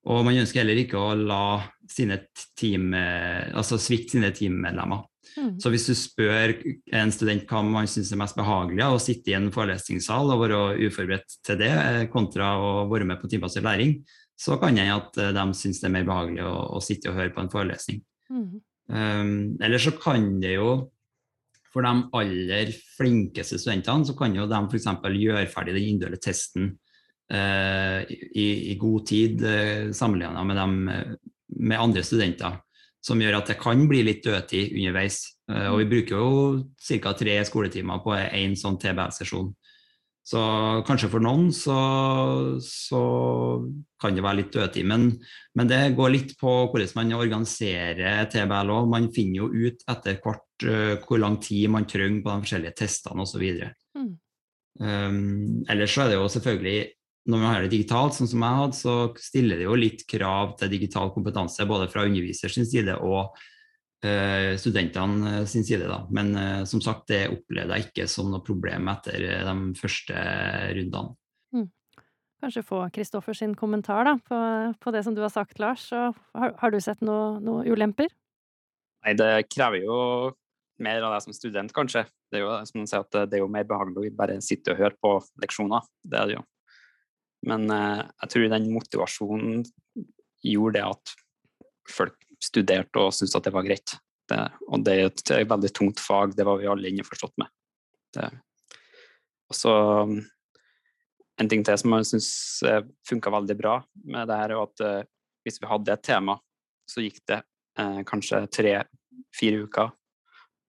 Og 0.08 0.24
man 0.24 0.40
ønsker 0.40 0.62
heller 0.62 0.80
ikke 0.80 1.02
å 1.02 1.10
la 1.20 1.60
sine 1.92 2.22
team, 2.56 2.96
altså 2.96 3.76
svikte 3.80 4.16
sine 4.16 4.32
teammedlemmer. 4.32 5.04
Mm. 5.38 5.54
Så 5.62 5.72
hvis 5.74 5.86
du 5.90 5.94
spør 5.98 6.54
en 6.94 7.14
student 7.14 7.46
hva 7.50 7.62
man 7.66 7.88
syns 7.90 8.12
er 8.14 8.20
mest 8.22 8.38
behagelig 8.38 8.86
å 8.86 9.00
sitte 9.02 9.32
i 9.32 9.38
en 9.38 9.50
forelesningssal 9.54 10.30
og 10.34 10.44
være 10.44 10.60
uforberedt 10.84 11.40
til 11.46 11.60
det, 11.62 11.72
eh, 11.72 12.04
kontra 12.14 12.54
å 12.60 12.74
være 12.92 13.08
med 13.10 13.22
på 13.22 13.30
timebasert 13.32 13.66
læring, 13.66 13.98
så 14.40 14.60
kan 14.62 14.78
jeg 14.78 14.94
at 14.94 15.18
eh, 15.22 15.34
de 15.36 15.46
syns 15.58 15.82
det 15.82 15.90
er 15.90 15.96
mer 15.98 16.08
behagelig 16.10 16.46
å, 16.46 16.54
å, 16.78 16.84
sitte 16.84 17.12
og 17.12 17.18
høre 17.18 17.34
på 17.34 17.44
en 17.44 17.54
forelesning. 17.54 18.04
Mm. 18.30 18.52
Um, 18.94 19.36
eller 19.64 19.80
så 19.80 19.94
kan 19.96 20.26
det 20.44 20.58
jo 20.58 20.92
for 21.74 21.86
de 21.86 21.94
aller 22.20 22.74
flinkeste 22.98 23.58
studentene 23.62 24.06
så 24.08 24.16
kan 24.18 24.36
jo 24.38 24.48
de 24.50 24.60
f.eks. 24.70 24.90
gjøre 25.18 25.50
ferdig 25.52 25.78
den 25.78 25.88
individuelle 25.88 26.22
testen 26.22 26.70
eh, 27.34 28.04
i, 28.10 28.48
i, 28.72 28.76
god 28.82 29.08
tid 29.10 29.42
eh, 29.48 29.90
sammenlignet 29.96 30.46
med, 30.46 30.62
dem, 30.62 30.78
med 31.72 31.82
andre 31.82 32.06
studenter 32.06 32.62
som 33.04 33.20
gjør 33.20 33.42
at 33.42 33.52
det 33.52 33.60
kan 33.60 33.84
bli 33.90 34.04
litt 34.08 34.24
dødtid 34.24 34.78
underveis. 34.78 35.20
Eh, 35.52 35.68
og 35.72 35.82
vi 35.82 35.90
bruker 35.92 36.22
jo 36.22 36.30
ca. 37.04 37.14
tre 37.20 37.36
skoletimer 37.48 38.04
på 38.04 38.16
én 38.16 38.56
sånn 38.60 38.80
TBL-sesjon. 38.80 39.52
Så 40.24 40.40
kanskje 40.88 41.10
for 41.12 41.24
noen 41.24 41.50
så, 41.52 41.76
så 42.64 43.02
kan 44.00 44.16
det 44.16 44.24
være 44.24 44.40
litt 44.40 44.54
dødtid. 44.56 44.88
Men, 44.88 45.10
men, 45.52 45.68
det 45.68 45.82
går 45.98 46.14
litt 46.14 46.34
på 46.40 46.54
hvordan 46.72 46.96
man 46.96 47.12
organiserer 47.18 48.30
TBL 48.32 48.72
òg. 48.72 48.90
Man 48.92 49.10
finner 49.16 49.42
jo 49.42 49.52
ut 49.52 49.84
etter 49.92 50.22
hvert 50.24 50.68
uh, 50.70 50.96
hvor 51.04 51.20
lang 51.20 51.42
tid 51.44 51.68
man 51.76 51.88
trenger 51.90 52.24
på 52.24 52.32
de 52.32 52.48
forskjellige 52.48 52.78
testene 52.86 53.26
osv. 53.28 53.44
Mm. 54.00 54.12
Um, 54.80 55.64
ellers 55.70 55.92
så 55.92 56.06
er 56.06 56.14
det 56.14 56.22
jo 56.22 56.32
selvfølgelig 56.32 56.78
når 57.24 57.40
man 57.40 57.54
har 57.54 57.64
det 57.64 57.72
digitalt, 57.72 58.16
sånn 58.18 58.28
som 58.28 58.44
jeg 58.44 58.60
hadde, 58.60 58.76
så 58.76 58.94
stiller 59.24 59.60
det 59.60 59.68
jo 59.68 59.76
litt 59.80 60.02
krav 60.10 60.58
til 60.60 60.72
digital 60.74 61.12
kompetanse 61.16 61.68
både 61.68 61.88
fra 61.92 62.04
underviser 62.08 62.52
sin 62.52 62.68
side 62.68 62.98
og 63.00 63.38
studentene 64.60 65.34
eh, 65.40 65.46
sin 65.50 65.66
side. 65.66 65.88
Da. 65.90 66.04
Men 66.14 66.34
uh, 66.36 66.64
som 66.70 66.82
sagt, 66.84 67.08
det 67.12 67.28
opplevde 67.32 67.78
jeg 67.78 67.90
ikke 67.90 68.08
som 68.12 68.32
noe 68.32 68.44
problem 68.46 68.90
etter 68.92 69.24
de 69.48 69.56
første 69.80 70.26
rundene. 70.78 71.16
Mm. 71.56 71.70
Kanskje 72.44 72.66
få 72.68 72.84
Kristoffer 72.96 73.38
sin 73.38 73.56
kommentar 73.56 74.08
da, 74.08 74.18
på, 74.20 74.40
på, 74.84 74.94
det 74.96 75.04
som 75.08 75.16
du 75.16 75.24
har 75.24 75.32
sagt, 75.34 75.60
Lars. 75.64 75.90
Har, 75.92 76.56
har, 76.60 76.72
du 76.72 76.80
sett 76.84 77.04
noen 77.06 77.44
noe 77.46 77.68
ulemper? 77.70 78.12
Nei, 79.04 79.16
det 79.20 79.48
krever 79.52 79.84
jo 79.84 80.00
mer 80.84 81.04
av 81.06 81.14
deg 81.14 81.26
som 81.26 81.36
student, 81.36 81.72
kanskje. 81.76 82.06
Det 82.32 82.40
er 82.40 82.48
jo 82.48 82.56
som 82.68 82.88
sier 82.90 83.04
at 83.06 83.30
det 83.30 83.38
er 83.38 83.44
jo 83.44 83.52
mer 83.52 83.68
behagelig 83.70 84.10
å 84.12 84.18
bare 84.18 84.40
sitte 84.44 84.74
og 84.74 84.82
høre 84.82 84.98
på 85.00 85.18
leksjoner. 85.44 85.86
Det 86.02 86.20
er 86.20 86.32
det 86.32 86.38
jo. 86.40 86.44
Men 87.48 87.68
eh, 87.72 88.04
jeg 88.24 88.34
tror 88.34 88.52
den 88.54 88.70
motivasjonen 88.74 89.64
gjorde 90.44 90.80
det 90.80 90.86
at 90.88 91.14
folk 91.92 92.18
studerte 92.44 93.02
og 93.02 93.14
syntes 93.16 93.36
at 93.40 93.48
det 93.48 93.54
var 93.56 93.66
greit. 93.68 93.96
Det, 94.30 94.40
og 94.70 94.84
det 94.86 94.94
er 94.94 95.10
et, 95.10 95.24
et 95.36 95.50
veldig 95.50 95.72
tungt 95.76 96.00
fag, 96.00 96.36
det 96.38 96.46
var 96.48 96.62
vi 96.62 96.70
alle 96.72 96.92
innforstått 96.92 97.36
med. 97.42 97.52
Det. 98.16 98.30
Og 99.52 99.58
så 99.58 99.74
en 101.42 101.50
ting 101.50 101.64
til 101.66 101.80
som 101.80 101.96
jeg 101.98 102.10
syns 102.12 102.30
eh, 102.68 102.84
funka 103.10 103.34
veldig 103.34 103.58
bra 103.60 103.78
med 104.06 104.30
det 104.30 104.40
her, 104.40 104.54
er 104.54 104.64
at 104.64 104.86
eh, 104.86 105.10
hvis 105.44 105.60
vi 105.60 105.70
hadde 105.70 105.96
et 105.96 106.06
tema, 106.06 106.38
så 106.90 107.04
gikk 107.04 107.20
det 107.30 107.42
eh, 107.80 108.02
kanskje 108.08 108.44
tre-fire 108.54 109.64
uker, 109.66 109.94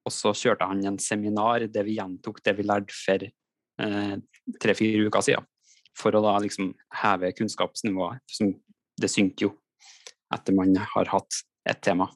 og 0.04 0.12
så 0.12 0.34
kjørte 0.36 0.68
han 0.68 0.82
en 0.88 1.00
seminar 1.00 1.66
der 1.72 1.86
vi 1.86 1.98
gjentok 1.98 2.42
det 2.44 2.56
vi 2.58 2.66
lærte 2.66 2.96
for 2.96 3.24
eh, 3.24 4.14
tre-fire 4.60 5.08
uker 5.08 5.26
siden 5.28 5.50
for 5.94 6.16
å 6.16 6.22
da 6.24 6.34
liksom 6.42 6.72
heve 7.02 7.30
kunnskapsnivået. 7.38 8.18
Som 8.26 8.50
det 9.00 9.10
synker 9.12 9.46
jo 9.46 9.52
etter 10.34 10.56
man 10.56 10.74
har 10.94 11.10
hatt 11.12 11.42
et 11.68 11.80
tema. 11.84 12.08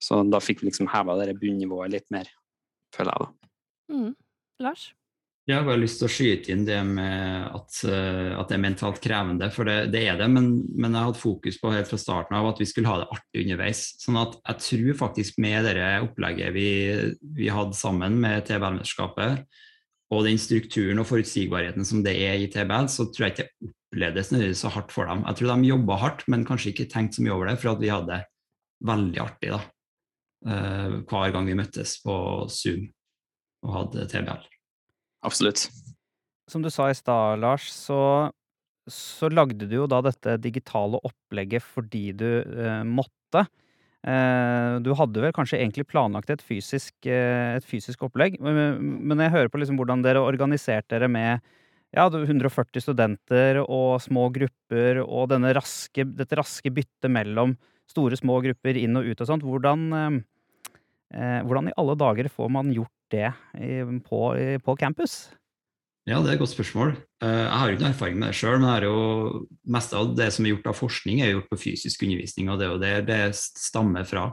Så 0.00 0.22
da 0.28 0.40
fikk 0.42 0.62
vi 0.62 0.70
liksom 0.70 0.88
heva 0.90 1.18
det 1.20 1.36
bunnivået 1.40 1.92
litt 1.92 2.08
mer, 2.14 2.30
føler 2.94 3.12
jeg 3.12 3.26
da. 3.26 3.52
Mm. 3.90 4.10
Lars? 4.64 4.90
Jeg 5.48 5.56
har 5.56 5.64
bare 5.66 5.80
lyst 5.80 5.98
til 5.98 6.06
å 6.06 6.12
skyte 6.12 6.52
inn 6.52 6.62
det 6.66 6.78
med 6.86 7.46
at, 7.56 7.78
eh, 7.88 8.28
at 8.38 8.50
det 8.50 8.54
er 8.54 8.62
mentalt 8.62 9.00
krevende, 9.02 9.48
for 9.50 9.66
det, 9.66 9.88
det 9.90 10.04
er 10.06 10.20
det. 10.20 10.28
Men, 10.30 10.50
men, 10.76 10.94
jeg 10.94 11.08
hadde 11.08 11.22
fokus 11.22 11.58
på 11.58 11.72
helt 11.74 11.90
fra 11.90 11.98
starten 11.98 12.36
av 12.38 12.52
at 12.52 12.60
vi 12.60 12.68
skulle 12.70 12.90
ha 12.90 13.00
det 13.00 13.08
artig 13.16 13.42
underveis. 13.42 13.82
Sånn 14.02 14.20
at 14.20 14.36
jeg 14.38 14.62
tror 14.66 15.00
faktisk 15.00 15.40
med 15.42 15.66
det 15.66 15.88
opplegget 16.04 16.54
vi, 16.54 16.68
vi 17.40 17.50
hadde 17.50 17.78
sammen 17.78 18.20
med 18.22 18.46
TBL-mesterskapet, 18.46 19.42
og 20.10 20.24
den 20.26 20.38
strukturen 20.42 21.02
og 21.02 21.08
forutsigbarheten 21.08 21.86
som 21.86 22.04
det 22.06 22.14
er 22.20 22.38
i 22.38 22.50
TBL, 22.50 22.90
så 22.92 23.08
tror 23.10 23.28
jeg 23.28 23.34
ikke 23.34 23.48
det 23.50 23.74
opplevdes 23.90 24.60
så 24.60 24.70
hardt 24.70 24.92
for 24.94 25.10
dem. 25.10 25.24
Jeg 25.26 25.40
tror 25.40 25.50
de 25.50 25.70
jobba 25.72 25.98
hardt, 25.98 26.26
men 26.30 26.46
kanskje 26.46 26.74
ikke 26.74 26.90
tenkt 26.92 27.16
så 27.16 27.24
mye 27.24 27.34
over 27.34 27.50
det, 27.50 27.58
for 27.62 27.72
at 27.72 27.82
vi 27.82 27.90
hadde 27.90 28.12
det 28.12 28.22
veldig 28.86 29.20
artig 29.22 29.52
da, 29.52 29.60
eh, 30.46 30.96
hver 31.10 31.34
gang 31.34 31.48
vi 31.48 31.58
møttes 31.58 31.98
på 32.04 32.16
Zoom 32.52 32.88
og 33.66 33.76
hadde 33.76 34.08
TBL. 34.08 34.44
Absolutt. 35.26 35.68
Som 36.50 36.64
du 36.64 36.70
sa 36.72 36.88
i 36.90 36.96
stad, 36.96 37.40
Lars, 37.42 37.68
så, 37.70 38.30
så, 38.90 39.28
lagde 39.30 39.68
du 39.68 39.76
jo 39.82 39.88
da 39.90 40.00
dette 40.02 40.38
digitale 40.42 40.98
opplegget 41.06 41.62
fordi 41.62 42.10
du 42.16 42.28
eh, 42.40 42.82
måtte. 42.88 43.44
Eh, 44.00 44.80
du 44.80 44.94
hadde 44.96 45.22
vel 45.22 45.34
kanskje 45.36 45.60
egentlig 45.60 45.86
planlagt 45.90 46.32
et 46.32 46.42
fysisk, 46.42 46.94
eh, 47.04 47.58
et 47.58 47.66
fysisk 47.68 48.06
opplegg, 48.08 48.40
men, 48.42 48.80
men 48.80 49.24
jeg 49.26 49.34
hører 49.36 49.52
på 49.52 49.60
liksom 49.60 49.78
hvordan 49.78 50.02
dere 50.06 50.24
organiserte 50.24 50.96
dere 50.96 51.10
med 51.12 51.44
ja, 51.92 52.06
140 52.06 52.82
studenter 52.84 53.60
og 53.64 54.00
små 54.02 54.28
grupper 54.32 55.02
og 55.04 55.34
raske, 55.56 56.06
dette 56.06 56.38
raske 56.38 56.72
byttet 56.72 57.10
mellom 57.10 57.56
store, 57.90 58.18
små 58.18 58.38
grupper 58.44 58.78
inn 58.80 58.98
og 58.98 59.10
ut 59.10 59.20
og 59.20 59.28
sånt. 59.28 59.46
Hvordan, 59.46 59.90
eh, 59.96 60.20
eh 61.18 61.42
hvordan 61.46 61.70
i 61.70 61.76
alle 61.80 61.98
dager 61.98 62.30
får 62.30 62.50
man 62.50 62.72
gjort 62.74 62.96
det 63.10 63.32
på, 64.06 64.20
på 64.62 64.76
campus? 64.78 65.26
Ja, 66.08 66.20
det 66.22 66.30
er 66.30 66.36
et 66.38 66.42
godt 66.42 66.54
spørsmål. 66.54 66.94
Eh, 67.22 67.42
jeg 67.44 67.58
har 67.58 67.68
jo 67.68 67.74
ikke 67.76 67.84
noe 67.84 67.92
erfaring 67.92 68.16
med 68.18 68.30
det 68.30 68.38
sjøl, 68.38 68.56
men 68.58 68.68
det 68.70 68.76
er 68.78 68.86
jo 68.88 69.42
mest 69.74 69.92
av 69.94 70.14
det 70.16 70.30
som 70.34 70.46
er 70.46 70.54
gjort 70.54 70.70
av 70.72 70.78
forskning, 70.78 71.20
er 71.20 71.34
gjort 71.34 71.50
på 71.52 71.60
fysisk 71.66 72.06
undervisning, 72.06 72.48
og 72.50 72.58
det 72.58 72.66
er 72.66 72.72
jo 72.72 72.80
der 72.82 73.04
det 73.06 73.20
stammer 73.36 74.08
fra. 74.08 74.30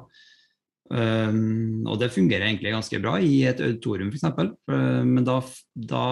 Og 0.87 1.95
det 1.99 2.07
fungerer 2.13 2.45
egentlig 2.45 2.71
ganske 2.71 2.99
bra 3.03 3.17
i 3.19 3.41
et 3.43 3.59
auditorium 3.59 4.07
f.eks. 4.07 4.23
Men 5.03 5.25
da, 5.27 5.41
da, 5.75 6.03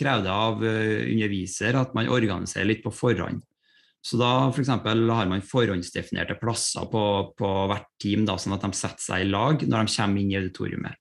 krever 0.00 0.24
det 0.24 0.32
av 0.32 0.64
underviser 0.64 1.76
at 1.76 1.92
man 1.92 2.08
organiserer 2.08 2.70
litt 2.70 2.80
på 2.86 2.94
forhånd. 2.94 3.42
Så 4.04 4.18
da 4.20 4.30
f.eks. 4.50 4.66
eksempel 4.66 5.06
har 5.08 5.28
man 5.30 5.44
forhåndsdefinerte 5.44 6.36
plasser 6.36 6.84
på, 6.92 7.04
på 7.38 7.52
hvert 7.70 7.88
team, 8.02 8.26
da, 8.28 8.36
sånn 8.36 8.56
at 8.58 8.66
de 8.66 8.76
setter 8.76 9.00
seg 9.00 9.24
i 9.24 9.30
lag 9.30 9.64
når 9.64 9.86
de 9.88 9.94
kommer 9.96 10.20
inn 10.20 10.32
i 10.34 10.38
auditoriumet. 10.42 11.00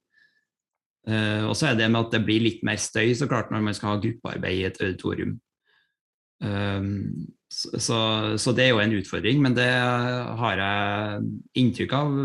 Uh, 1.04 1.50
og 1.50 1.58
så 1.60 1.68
er 1.68 1.76
det 1.76 1.90
med 1.92 2.06
at 2.06 2.14
det 2.16 2.22
blir 2.24 2.46
litt 2.46 2.62
mer 2.64 2.80
støy 2.80 3.10
så 3.20 3.28
klart 3.28 3.50
når 3.52 3.66
man 3.66 3.76
skal 3.76 3.92
ha 3.92 4.04
gruppearbeid 4.06 4.56
i 4.62 4.68
et 4.70 4.80
auditorium. 4.80 5.34
Um, 6.44 7.28
så, 7.52 7.76
så, 7.76 7.98
så, 8.40 8.54
det 8.56 8.66
er 8.66 8.72
jo 8.72 8.80
en 8.82 8.96
utfordring, 8.98 9.42
men 9.44 9.56
det 9.56 9.68
har 9.68 10.62
jeg 10.64 11.28
inntrykk 11.60 11.96
av 12.00 12.16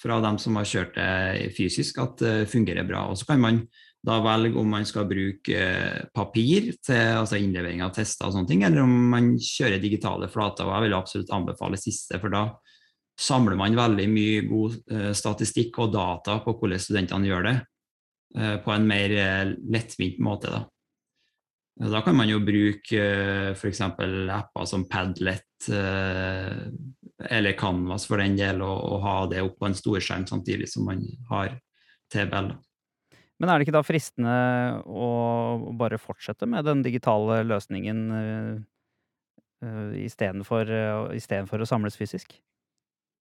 fra 0.00 0.18
dem 0.24 0.40
som 0.40 0.56
har 0.58 0.68
kjørt 0.68 0.96
det 0.96 1.52
fysisk, 1.56 2.00
at 2.02 2.16
det 2.24 2.34
fungerer 2.50 2.88
bra. 2.88 3.04
Og 3.12 3.20
så 3.20 3.28
kan 3.28 3.44
man 3.44 3.60
da 4.04 4.18
velge 4.20 4.60
om 4.60 4.68
man 4.68 4.84
skal 4.84 5.06
bruke 5.08 5.60
papir 6.12 6.74
til 6.84 7.20
altså 7.22 7.38
innlevering 7.40 7.80
av 7.84 7.94
tester 7.96 8.28
og 8.28 8.34
sånne 8.34 8.50
ting, 8.50 8.64
eller 8.66 8.84
om 8.84 8.94
man 9.14 9.34
kjører 9.40 9.80
digitale 9.80 10.28
flater. 10.32 10.68
og 10.68 10.74
Jeg 10.76 10.86
vil 10.86 10.96
absolutt 10.98 11.32
anbefale 11.32 11.80
siste, 11.80 12.20
for 12.20 12.34
da 12.34 12.46
samler 13.20 13.56
man 13.56 13.78
veldig 13.78 14.08
mye 14.10 14.42
god 14.48 14.76
uh, 14.90 15.12
statistikk 15.16 15.78
og 15.80 15.94
data 15.94 16.40
på 16.44 16.56
hvordan 16.58 16.82
studentene 16.82 17.30
gjør 17.30 17.48
det. 17.48 17.56
Eh, 18.38 18.56
på 18.56 18.70
en 18.70 18.86
mer 18.86 19.10
eh, 19.10 19.52
lettvint 19.70 20.18
måte. 20.18 20.50
Da. 20.50 20.64
da 21.90 22.00
kan 22.02 22.16
man 22.18 22.28
jo 22.28 22.40
bruke 22.42 22.98
eh, 22.98 23.50
f.eks. 23.54 23.80
apper 23.80 24.66
som 24.66 24.88
Padlet 24.90 25.68
eller 27.24 27.54
Canvas 27.56 28.04
for 28.08 28.20
den 28.20 28.34
del, 28.36 28.60
og, 28.60 28.98
ha 29.00 29.14
det 29.30 29.40
opp 29.44 29.54
på 29.60 29.68
en 29.68 29.76
storskjerm 29.78 30.26
samtidig 30.28 30.66
som 30.68 30.84
man 30.90 31.00
har 31.30 31.54
TBL. 32.12 32.50
Men 33.40 33.50
er 33.50 33.58
det 33.58 33.66
ikke 33.66 33.76
da 33.76 33.84
fristende 33.86 34.34
å 34.86 35.08
bare 35.78 35.98
fortsette 35.98 36.46
med 36.46 36.66
den 36.68 36.84
digitale 36.86 37.40
løsningen 37.46 38.02
uh, 38.14 38.54
uh, 39.66 39.94
istedenfor 39.98 40.70
uh, 40.70 41.62
å 41.64 41.68
samles 41.68 41.98
fysisk? 41.98 42.36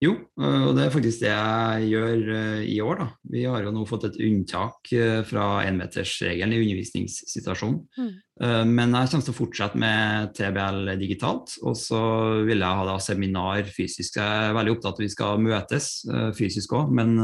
Jo, 0.03 0.13
og 0.41 0.73
det 0.75 0.83
er 0.83 0.91
faktisk 0.91 1.21
det 1.21 1.31
jeg 1.31 1.89
gjør 1.93 2.29
eh, 2.35 2.61
i 2.73 2.79
år. 2.83 2.97
da. 2.99 3.07
Vi 3.35 3.43
har 3.47 3.63
jo 3.63 3.71
nå 3.71 3.85
fått 3.87 4.07
et 4.09 4.19
unntak 4.25 4.91
eh, 4.95 5.21
fra 5.27 5.63
énmetersregelen 5.67 6.55
i 6.55 6.61
undervisningssituasjonen. 6.63 7.77
Mm. 7.95 8.09
Eh, 8.43 8.63
men 8.67 8.97
jeg 8.97 9.11
kommer 9.13 9.27
til 9.27 9.35
å 9.35 9.37
fortsette 9.37 9.79
med 9.79 10.33
TBL 10.35 10.95
digitalt. 10.99 11.55
Og 11.63 11.77
så 11.79 12.01
vil 12.49 12.65
jeg 12.65 12.79
ha 12.81 12.87
da 12.89 12.97
seminar 13.03 13.69
fysisk. 13.69 14.19
Jeg 14.19 14.49
er 14.49 14.57
veldig 14.57 14.75
opptatt 14.75 14.91
av 14.91 14.97
at 14.97 15.05
vi 15.05 15.11
skal 15.13 15.45
møtes 15.45 15.91
fysisk 16.39 16.75
òg, 16.79 16.91
men 16.99 17.15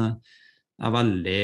jeg 0.79 0.87
har 0.87 0.95
veldig 0.95 1.39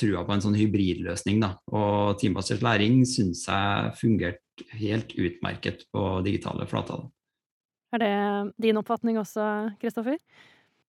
trua 0.00 0.24
på 0.26 0.34
en 0.34 0.40
sånn 0.42 0.56
hybridløsning. 0.58 1.38
da. 1.38 1.52
Og 1.70 2.18
teambasert 2.18 2.64
læring 2.66 3.04
syns 3.06 3.44
jeg 3.46 3.92
fungerte 4.00 4.66
helt 4.80 5.14
utmerket 5.14 5.84
på 5.94 6.06
digitale 6.26 6.66
flater. 6.66 7.04
Er 7.94 8.02
det 8.02 8.14
din 8.58 8.80
oppfatning 8.80 9.20
også, 9.22 9.44
Kristoffer? 9.78 10.18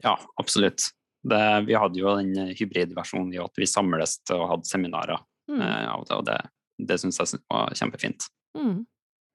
Ja, 0.02 0.16
absolutt. 0.42 0.90
Det, 1.22 1.42
vi 1.68 1.78
hadde 1.78 2.02
jo 2.02 2.16
den 2.18 2.56
hybridversjonen 2.58 3.36
i 3.36 3.42
at 3.42 3.54
vi 3.62 3.70
samles 3.70 4.18
og 4.34 4.48
hadde 4.50 4.70
seminarer 4.70 5.22
mm. 5.52 5.62
eh, 5.62 5.86
av 5.94 6.02
og 6.02 6.10
til, 6.10 6.24
og 6.24 6.26
det, 6.26 6.40
det 6.82 6.98
syns 6.98 7.22
jeg 7.22 7.42
var 7.46 7.78
kjempefint. 7.78 8.26
Mm. 8.58 8.80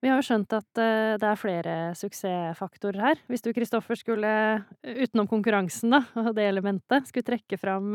Vi 0.02 0.10
har 0.10 0.18
jo 0.18 0.26
skjønt 0.26 0.52
at 0.58 0.80
uh, 0.82 1.14
det 1.22 1.28
er 1.30 1.38
flere 1.38 1.76
suksessfaktorer 1.98 2.98
her. 3.00 3.22
Hvis 3.30 3.46
du, 3.46 3.52
Kristoffer, 3.54 3.98
skulle, 3.98 4.32
utenom 4.82 5.30
konkurransen 5.30 5.94
da, 5.94 6.02
og 6.26 6.34
det 6.34 6.50
elementet, 6.50 7.06
skulle 7.06 7.30
trekke 7.30 7.62
fram 7.62 7.94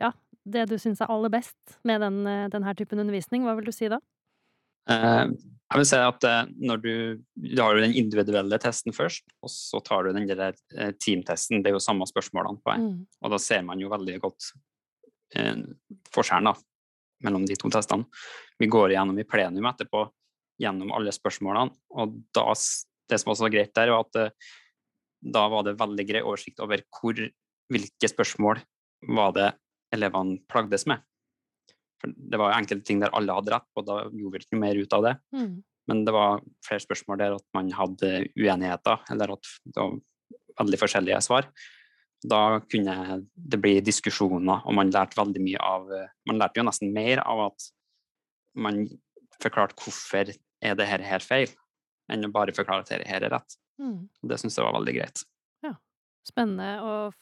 ja, 0.00 0.12
det 0.44 0.66
du 0.70 0.76
syns 0.80 1.00
er 1.00 1.12
aller 1.12 1.32
best 1.32 1.78
med 1.88 2.02
den, 2.04 2.22
uh, 2.26 2.48
denne 2.52 2.74
typen 2.78 3.00
undervisning, 3.02 3.46
hva 3.46 3.56
vil 3.58 3.68
du 3.68 3.74
si 3.74 3.88
da? 3.92 4.00
Eh, 4.90 5.30
jeg 5.74 5.80
vil 5.80 5.88
si 5.88 6.00
at 6.06 6.26
eh, 6.28 6.50
når 6.68 6.82
du, 6.82 6.92
du 7.40 7.60
har 7.62 7.78
den 7.80 7.96
individuelle 7.96 8.58
testen 8.62 8.94
først, 8.94 9.24
og 9.42 9.50
så 9.52 9.80
tar 9.84 10.04
du 10.04 10.12
den 10.12 10.28
der 10.28 10.52
eh, 10.76 10.92
teamtesten. 11.00 11.62
Det 11.64 11.72
er 11.72 11.78
jo 11.78 11.82
samme 11.82 12.06
spørsmålene 12.08 12.60
på 12.60 12.74
en. 12.74 12.84
Mm. 12.84 12.98
Og 13.24 13.32
da 13.32 13.40
ser 13.42 13.64
man 13.66 13.80
jo 13.80 13.92
veldig 13.92 14.18
godt 14.22 14.50
eh, 15.38 15.64
forskjellen 16.14 16.50
da, 16.50 16.54
mellom 17.26 17.48
de 17.48 17.56
to 17.58 17.72
testene. 17.72 18.06
Vi 18.60 18.68
går 18.70 18.92
igjennom 18.92 19.18
i 19.18 19.26
plenum 19.28 19.70
etterpå 19.70 20.04
gjennom 20.62 20.92
alle 20.94 21.10
spørsmålene, 21.10 21.74
og 21.98 22.12
da, 22.36 22.44
det 23.10 23.16
som 23.18 23.32
også 23.32 23.48
var 23.48 23.56
greit 23.56 23.72
der, 23.74 23.90
var 23.90 24.04
at 24.06 24.36
da 25.34 25.48
var 25.50 25.64
det 25.66 25.72
veldig 25.80 26.04
grei 26.06 26.20
oversikt 26.22 26.60
over 26.62 26.84
hvor, 26.94 27.18
hvilke 27.72 28.10
spørsmål 28.12 28.60
var 29.16 29.32
det 29.34 29.48
elevene 29.94 30.40
plagdes 30.50 30.86
med. 30.90 31.02
For 32.02 32.12
det 32.14 32.40
var 32.40 32.52
jo 32.52 32.58
enkelte 32.58 32.86
ting 32.88 33.00
der 33.02 33.14
alle 33.16 33.36
hadde 33.36 33.54
rett 33.54 33.68
på, 33.72 33.84
da 33.86 34.02
gjorde 34.10 34.34
vi 34.34 34.42
ikke 34.42 34.56
noe 34.56 34.64
mer 34.66 34.80
ut 34.80 34.96
av 34.96 35.06
det. 35.06 35.14
Mm. 35.36 35.54
Men 35.90 36.02
det 36.06 36.14
var 36.16 36.42
flere 36.64 36.84
spørsmål 36.84 37.20
der 37.20 37.36
at 37.36 37.46
man 37.56 37.70
hadde 37.76 38.10
uenigheter, 38.40 39.00
eller 39.12 39.34
at 39.36 39.48
det 39.64 39.80
var 39.80 39.96
veldig 40.60 40.80
forskjellige 40.80 41.22
svar. 41.24 41.48
Da 42.24 42.40
kunne 42.72 43.18
det 43.34 43.60
bli 43.60 43.74
diskusjoner, 43.84 44.64
og 44.64 44.76
man 44.76 44.92
lærte 44.94 45.18
veldig 45.18 45.42
mye 45.44 45.60
av 45.60 45.90
Man 46.28 46.40
lærte 46.40 46.60
jo 46.60 46.64
nesten 46.64 46.94
mer 46.94 47.20
av 47.24 47.50
at 47.50 47.66
man 48.54 48.86
forklarte 49.42 49.76
hvorfor 49.82 50.30
er 50.64 50.78
det 50.78 50.86
her, 50.88 51.02
her 51.04 51.24
feil, 51.24 51.50
enn 52.08 52.24
å 52.24 52.32
bare 52.32 52.54
forklare 52.56 52.84
at 52.84 52.92
det 52.92 53.08
her 53.10 53.26
er 53.26 53.34
rett. 53.34 53.58
Mm. 53.82 54.06
Det 54.22 54.38
syns 54.40 54.56
jeg 54.56 54.64
var 54.64 54.76
veldig 54.78 54.94
greit. 54.96 55.24
Ja. 55.66 55.74
Spennende 56.24 56.70
og 56.86 57.18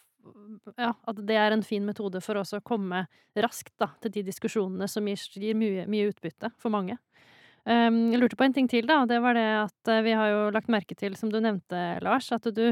ja, 0.76 0.92
at 0.92 1.20
det 1.26 1.36
er 1.38 1.54
en 1.54 1.64
fin 1.66 1.84
metode 1.86 2.20
for 2.24 2.38
oss 2.40 2.54
å 2.56 2.62
komme 2.64 3.04
raskt 3.34 3.74
da, 3.80 3.90
til 4.02 4.14
de 4.18 4.24
diskusjonene 4.28 4.88
som 4.90 5.06
gir, 5.08 5.20
gir 5.34 5.58
mye, 5.58 5.86
mye, 5.90 6.10
utbytte 6.12 6.52
for 6.62 6.74
mange. 6.74 6.98
Um, 7.62 8.10
jeg 8.10 8.18
lurte 8.18 8.38
på 8.38 8.46
en 8.46 8.54
ting 8.56 8.68
til, 8.70 8.88
da. 8.88 9.02
Det 9.06 9.20
var 9.22 9.38
det 9.38 9.46
at 9.60 9.90
uh, 9.90 10.00
vi 10.02 10.16
har 10.18 10.32
jo 10.32 10.40
lagt 10.54 10.72
merke 10.72 10.96
til, 10.98 11.14
som 11.18 11.30
du 11.30 11.38
nevnte, 11.42 11.82
Lars, 12.02 12.32
at 12.34 12.48
du, 12.54 12.64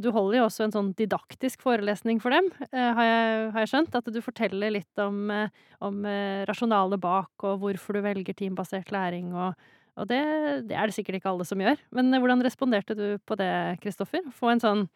du 0.00 0.08
holder 0.14 0.38
jo 0.38 0.46
også 0.46 0.66
en 0.66 0.74
sånn 0.76 0.90
didaktisk 0.96 1.64
forelesning 1.64 2.22
for 2.22 2.32
dem, 2.32 2.48
uh, 2.72 2.88
har, 2.96 3.04
jeg, 3.04 3.34
har, 3.52 3.60
jeg, 3.60 3.72
skjønt. 3.74 4.00
At 4.00 4.08
du 4.08 4.22
forteller 4.24 4.72
litt 4.78 5.04
om, 5.04 5.28
uh, 5.28 6.08
rasjonalet 6.48 7.02
bak, 7.02 7.32
og 7.44 7.60
hvorfor 7.64 7.98
du 7.98 8.04
velger 8.06 8.36
teambasert 8.38 8.92
læring, 8.94 9.34
og, 9.36 9.52
og 10.00 10.08
det, 10.08 10.22
det, 10.70 10.78
er 10.80 10.88
det 10.88 10.96
sikkert 10.96 11.20
ikke 11.20 11.34
alle 11.34 11.48
som 11.48 11.60
gjør. 11.60 11.80
Men 11.92 12.16
hvordan 12.16 12.44
responderte 12.46 12.96
du 12.96 13.06
på 13.28 13.36
det, 13.36 13.52
Kristoffer? 13.84 14.24
Få 14.32 14.54
en 14.54 14.64
sånn 14.64 14.86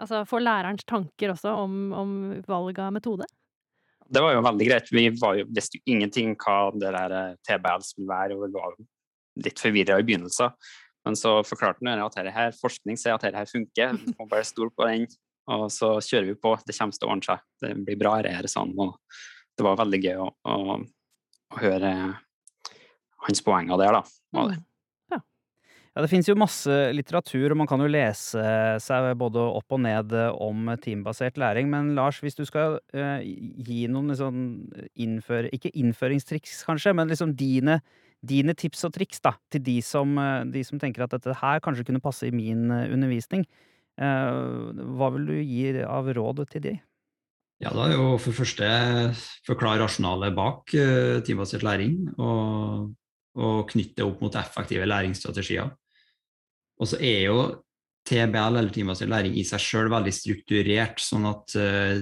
Altså 0.00 0.22
få 0.28 0.40
lærerens 0.40 0.84
tanker 0.88 1.34
også 1.34 1.52
om, 1.62 1.78
om 1.92 2.12
valg 2.48 2.78
av 2.80 2.94
metode? 2.94 3.26
Det 4.12 4.20
var 4.20 4.34
jo 4.34 4.44
veldig 4.44 4.68
greit. 4.68 4.88
Vi 4.92 5.06
var 5.20 5.36
jo, 5.38 5.48
visste 5.52 5.78
jo 5.78 5.94
ingenting 5.94 6.34
hva 6.40 6.70
det 6.74 6.92
der 6.94 7.16
eh, 7.16 7.36
TBL 7.48 7.84
skulle 7.86 8.10
være, 8.10 8.36
og 8.36 8.46
vi 8.46 8.56
var 8.56 8.78
litt 9.46 9.60
forvirra 9.62 9.98
i 10.00 10.06
begynnelsen. 10.06 10.56
Men 11.06 11.18
så 11.18 11.38
forklarte 11.46 11.84
han 11.88 12.02
at 12.02 12.18
her, 12.20 12.30
her, 12.34 12.56
forskning 12.56 12.98
sier 13.00 13.16
at 13.16 13.24
dette 13.26 13.44
funker, 13.50 13.94
vi 13.98 14.14
må 14.18 14.28
bare 14.30 14.46
stole 14.46 14.72
på 14.74 14.88
den. 14.88 15.06
Og 15.52 15.66
så 15.74 15.96
kjører 15.98 16.28
vi 16.28 16.38
på, 16.38 16.54
det 16.66 16.76
kommer 16.76 16.94
til 16.94 17.08
å 17.08 17.14
ordne 17.14 17.26
seg. 17.26 17.46
Det 17.62 17.72
blir 17.86 17.98
bra 17.98 18.16
her, 18.22 18.46
sånn. 18.50 18.74
Og 18.78 18.94
det 19.58 19.66
var 19.66 19.80
veldig 19.80 20.02
gøy 20.04 20.20
å, 20.22 20.28
å, 20.28 20.76
å 20.78 21.62
høre 21.62 21.94
hans 23.26 23.42
poenger 23.44 23.80
der, 23.80 23.98
da. 23.98 24.04
Og. 24.38 24.52
Mm. 24.52 24.68
Ja, 25.92 26.00
det 26.00 26.08
finnes 26.08 26.28
jo 26.30 26.38
masse 26.40 26.72
litteratur, 26.96 27.52
og 27.52 27.58
man 27.60 27.68
kan 27.68 27.82
jo 27.84 27.90
lese 27.90 28.42
seg 28.80 29.10
både 29.20 29.42
opp 29.44 29.74
og 29.76 29.82
ned 29.84 30.14
om 30.40 30.70
teambasert 30.80 31.36
læring. 31.36 31.68
Men 31.68 31.90
Lars, 31.98 32.22
hvis 32.24 32.38
du 32.38 32.46
skal 32.48 32.78
eh, 32.96 33.20
gi 33.60 33.82
noen 33.92 34.08
liksom 34.14 34.38
innfør... 34.96 35.50
Ikke 35.52 35.72
innføringstriks, 35.76 36.62
kanskje, 36.64 36.94
men 36.96 37.12
liksom 37.12 37.34
dine, 37.36 37.82
dine 38.24 38.54
tips 38.56 38.86
og 38.88 38.94
triks 38.96 39.20
da, 39.20 39.34
til 39.52 39.66
de 39.66 39.76
som, 39.84 40.16
eh, 40.16 40.46
de 40.54 40.64
som 40.64 40.80
tenker 40.80 41.04
at 41.04 41.12
dette 41.12 41.36
her 41.42 41.60
kanskje 41.60 41.84
kunne 41.90 42.00
passe 42.00 42.24
i 42.24 42.32
min 42.32 42.70
eh, 42.72 42.88
undervisning. 42.88 43.44
Eh, 44.00 44.72
hva 44.96 45.12
vil 45.18 45.28
du 45.28 45.36
gi 45.42 45.76
av 45.84 46.08
råd 46.08 46.46
til 46.54 46.66
de? 46.70 46.74
Ja, 47.60 47.70
da 47.76 47.84
er 47.90 47.98
jo 47.98 48.16
for 48.16 48.34
første 48.34 48.66
forklare 49.46 49.84
rasjonalet 49.84 50.34
bak 50.34 50.72
uh, 50.74 51.20
teambasert 51.22 51.62
læring, 51.62 52.08
og, 52.16 52.88
og 53.38 53.70
knytte 53.70 54.00
det 54.00 54.06
opp 54.06 54.20
mot 54.24 54.36
effektive 54.36 54.88
læringsstrategier. 54.88 55.70
Og 56.82 56.90
så 56.90 56.98
er 57.00 57.26
jo 57.28 57.38
TBL, 58.08 58.58
eller 58.58 58.72
timebasert 58.74 59.10
læring, 59.10 59.36
i 59.38 59.44
seg 59.46 59.62
sjøl 59.62 59.90
veldig 59.92 60.12
strukturert, 60.14 61.02
sånn 61.02 61.28
at 61.30 61.54
uh, 61.56 62.00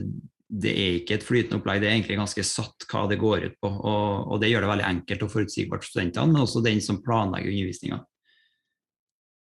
det 0.50 0.70
er 0.72 0.94
ikke 0.98 1.18
et 1.18 1.26
flytende 1.26 1.60
opplegg, 1.60 1.82
det 1.82 1.90
er 1.90 1.96
egentlig 1.98 2.18
ganske 2.18 2.44
satt 2.46 2.86
hva 2.90 3.04
det 3.10 3.20
går 3.20 3.44
ut 3.50 3.58
på. 3.62 3.68
Og, 3.70 4.32
og 4.32 4.40
det 4.42 4.50
gjør 4.50 4.64
det 4.64 4.70
veldig 4.72 4.88
enkelt 4.88 5.26
og 5.26 5.34
forutsigbart 5.34 5.84
for 5.84 5.92
studentene, 5.92 6.32
men 6.32 6.42
også 6.42 6.64
den 6.64 6.80
som 6.82 7.02
planlegger 7.04 7.52
undervisninga. 7.52 8.00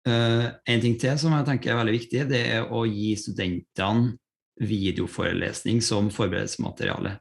Uh, 0.06 0.46
en 0.70 0.84
ting 0.84 0.94
til 1.02 1.18
som 1.18 1.34
jeg 1.34 1.48
tenker 1.48 1.74
er 1.74 1.80
veldig 1.80 1.96
viktig, 1.96 2.24
det 2.30 2.42
er 2.54 2.70
å 2.70 2.86
gi 2.86 3.10
studentene 3.18 4.14
videoforelesning 4.62 5.82
som 5.84 6.08
forberedelsesmateriale. 6.14 7.18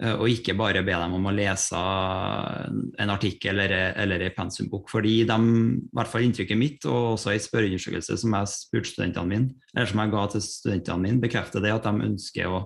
Uh, 0.00 0.14
og 0.16 0.30
ikke 0.32 0.54
bare 0.56 0.80
be 0.80 0.96
dem 0.96 1.14
om 1.18 1.26
å 1.28 1.34
lese 1.36 1.76
en 1.76 3.12
artikkel 3.12 3.58
eller, 3.66 3.92
eller 4.00 4.24
en 4.24 4.36
pensumbok. 4.36 4.88
Fordi 4.88 5.18
de, 5.28 5.38
i 5.76 5.96
hvert 5.98 6.12
fall 6.12 6.24
inntrykket 6.24 6.60
mitt, 6.60 6.86
og 6.88 7.18
også 7.18 7.34
i 7.36 7.42
spørreundersøkelse 7.44 8.16
som 8.22 8.36
jeg 8.38 8.52
spurte 8.54 8.94
studentene 8.94 9.28
mine, 9.28 9.70
eller 9.74 9.90
som 9.90 10.00
jeg 10.00 10.14
ga 10.14 10.26
til 10.32 10.44
studentene 10.46 11.04
mine, 11.04 11.22
bekrefter 11.22 11.64
det 11.64 11.74
at 11.76 11.88
de 11.88 12.08
ønsker 12.08 12.48
å, 12.48 12.62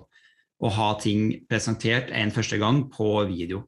å 0.62 0.74
ha 0.78 0.90
ting 1.02 1.32
presentert 1.50 2.14
en 2.14 2.34
første 2.34 2.60
gang 2.62 2.84
på 2.94 3.16
video. 3.32 3.64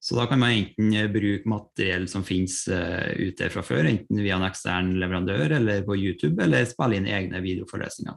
Så 0.00 0.16
da 0.16 0.24
kan 0.26 0.40
man 0.40 0.56
enten 0.56 0.94
bruke 1.12 1.48
materiell 1.52 2.06
som 2.08 2.24
finnes 2.24 2.62
uh, 2.72 3.12
ute 3.20 3.52
fra 3.52 3.62
før, 3.62 3.84
enten 3.86 4.22
via 4.24 4.38
en 4.40 4.48
ekstern 4.48 4.94
leverandør 4.98 5.58
eller 5.60 5.84
på 5.86 5.98
YouTube, 6.00 6.40
eller 6.42 6.66
spille 6.66 6.98
inn 6.98 7.06
egne 7.06 7.42
videoforelesninger. 7.44 8.16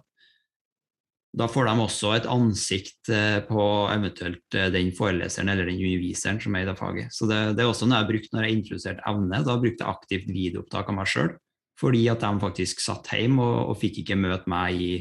Da 1.34 1.48
får 1.50 1.65
de 1.65 1.74
også 1.82 2.12
et 2.13 2.28
ansikt 2.30 3.10
uh, 3.10 3.39
på 3.48 3.63
eventuelt 3.93 4.58
uh, 4.60 4.67
den 4.74 4.91
foreleseren 4.93 5.50
eller 5.50 5.69
den 5.69 5.82
underviseren 5.82 6.41
som 6.43 6.56
er 6.56 6.65
i 6.65 6.69
det 6.69 6.78
faget. 6.78 7.15
Så 7.15 7.30
det, 7.30 7.39
det 7.58 7.65
er 7.65 7.72
også 7.72 7.88
noe 7.88 7.98
jeg 7.98 8.06
har 8.06 8.12
brukt 8.12 8.36
når 8.36 8.46
jeg 8.48 8.60
introduserte 8.60 9.08
evne. 9.10 9.41
Da 9.48 9.58
brukte 9.58 9.86
jeg 9.86 9.98
aktivt 9.98 10.30
videoopptak 10.30 10.93
av 10.93 11.00
meg 11.00 11.10
sjøl, 11.10 11.34
fordi 11.82 12.06
at 12.13 12.22
de 12.22 12.46
faktisk 12.46 12.86
satt 12.86 13.10
hjemme 13.15 13.41
og, 13.41 13.74
og 13.74 13.82
fikk 13.82 14.04
ikke 14.04 14.19
møte 14.19 14.54
meg 14.54 14.78
i, 14.78 14.93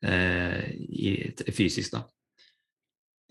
i, 0.00 1.10
fysisk. 1.52 1.98
da. 1.98 2.04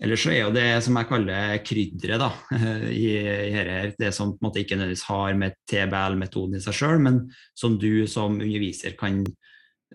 Eller 0.00 0.16
så 0.16 0.32
er 0.32 0.38
jo 0.46 0.52
det 0.54 0.68
som 0.84 0.96
jeg 0.96 1.08
kaller 1.10 1.58
krydderet 1.64 2.22
da, 2.22 2.30
i, 2.88 3.08
i 3.20 3.50
her, 3.52 3.92
det 4.00 4.12
som 4.16 4.32
på 4.32 4.40
en 4.40 4.48
måte 4.48 4.62
ikke 4.62 4.78
nødvendigvis 4.78 5.08
har 5.10 5.36
med 5.36 5.58
TBL-metoden 5.68 6.56
i 6.56 6.62
seg 6.64 6.78
sjøl, 6.78 7.02
men 7.04 7.26
som 7.56 7.76
du 7.80 8.06
som 8.08 8.38
underviser 8.38 8.96
kan 9.00 9.20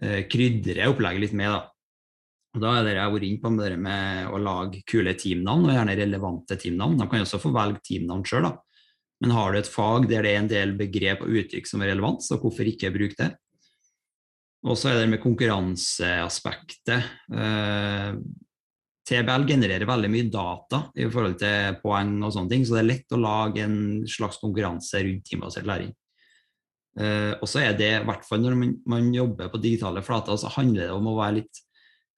eh, 0.02 0.22
krydre 0.30 0.92
opplegget 0.92 1.26
litt 1.26 1.38
med. 1.38 1.56
Da. 1.56 1.64
Og 2.56 2.62
da 2.64 2.78
er 2.78 2.86
det 2.86 2.94
jeg 2.96 3.04
har 3.04 3.12
vært 3.12 3.28
inne 3.28 3.44
på 3.44 3.52
med 3.52 3.82
med 3.84 4.30
å 4.32 4.40
lage 4.40 4.84
kule 4.88 5.14
teamnavn, 5.20 5.68
og 5.68 5.76
gjerne 5.76 5.98
relevante 6.00 6.56
teamnavn. 6.60 6.96
De 7.02 7.08
kan 7.12 7.26
også 7.26 7.42
få 7.44 7.52
velge 7.56 7.84
teamnavn 7.84 8.24
sjøl, 8.28 8.48
men 9.24 9.34
har 9.36 9.52
du 9.52 9.60
et 9.60 9.72
fag 9.72 10.08
der 10.08 10.24
det 10.24 10.32
er 10.32 10.42
en 10.42 10.52
del 10.52 10.72
begrep 10.80 11.24
og 11.26 11.36
uttrykk 11.42 11.68
som 11.68 11.84
er 11.84 11.92
relevant, 11.94 12.24
så 12.24 12.40
hvorfor 12.40 12.68
ikke 12.68 12.94
bruke 12.96 13.20
det? 13.20 13.32
Og 14.66 14.80
så 14.80 14.90
er 14.90 15.02
det 15.02 15.12
med 15.12 15.22
konkurranseaspektet. 15.22 17.12
Eh, 17.38 18.16
TBL 19.06 19.46
genererer 19.46 19.86
veldig 19.86 20.10
mye 20.10 20.30
data 20.34 20.80
i 20.98 21.06
forhold 21.12 21.38
til 21.38 21.78
poeng 21.84 22.16
og 22.26 22.34
sånne 22.34 22.52
ting, 22.56 22.66
så 22.66 22.78
det 22.78 22.82
er 22.82 22.90
lett 22.90 23.14
å 23.14 23.22
lage 23.22 23.62
en 23.62 23.78
slags 24.10 24.40
konkurranse 24.42 25.04
rundt 25.06 25.28
teambasert 25.30 25.70
læring. 25.70 25.92
Eh, 26.96 27.34
og 27.36 27.48
så 27.52 27.62
er 27.62 27.78
det, 27.78 27.92
i 28.00 28.08
hvert 28.08 28.26
fall 28.26 28.42
når 28.42 28.58
man, 28.58 28.74
man, 28.90 29.14
jobber 29.14 29.52
på 29.52 29.62
digitale 29.62 30.02
flater, 30.06 30.40
så 30.40 30.52
handler 30.56 30.88
det 30.88 30.96
om 30.96 31.12
å 31.12 31.18
være 31.20 31.42
litt 31.42 31.62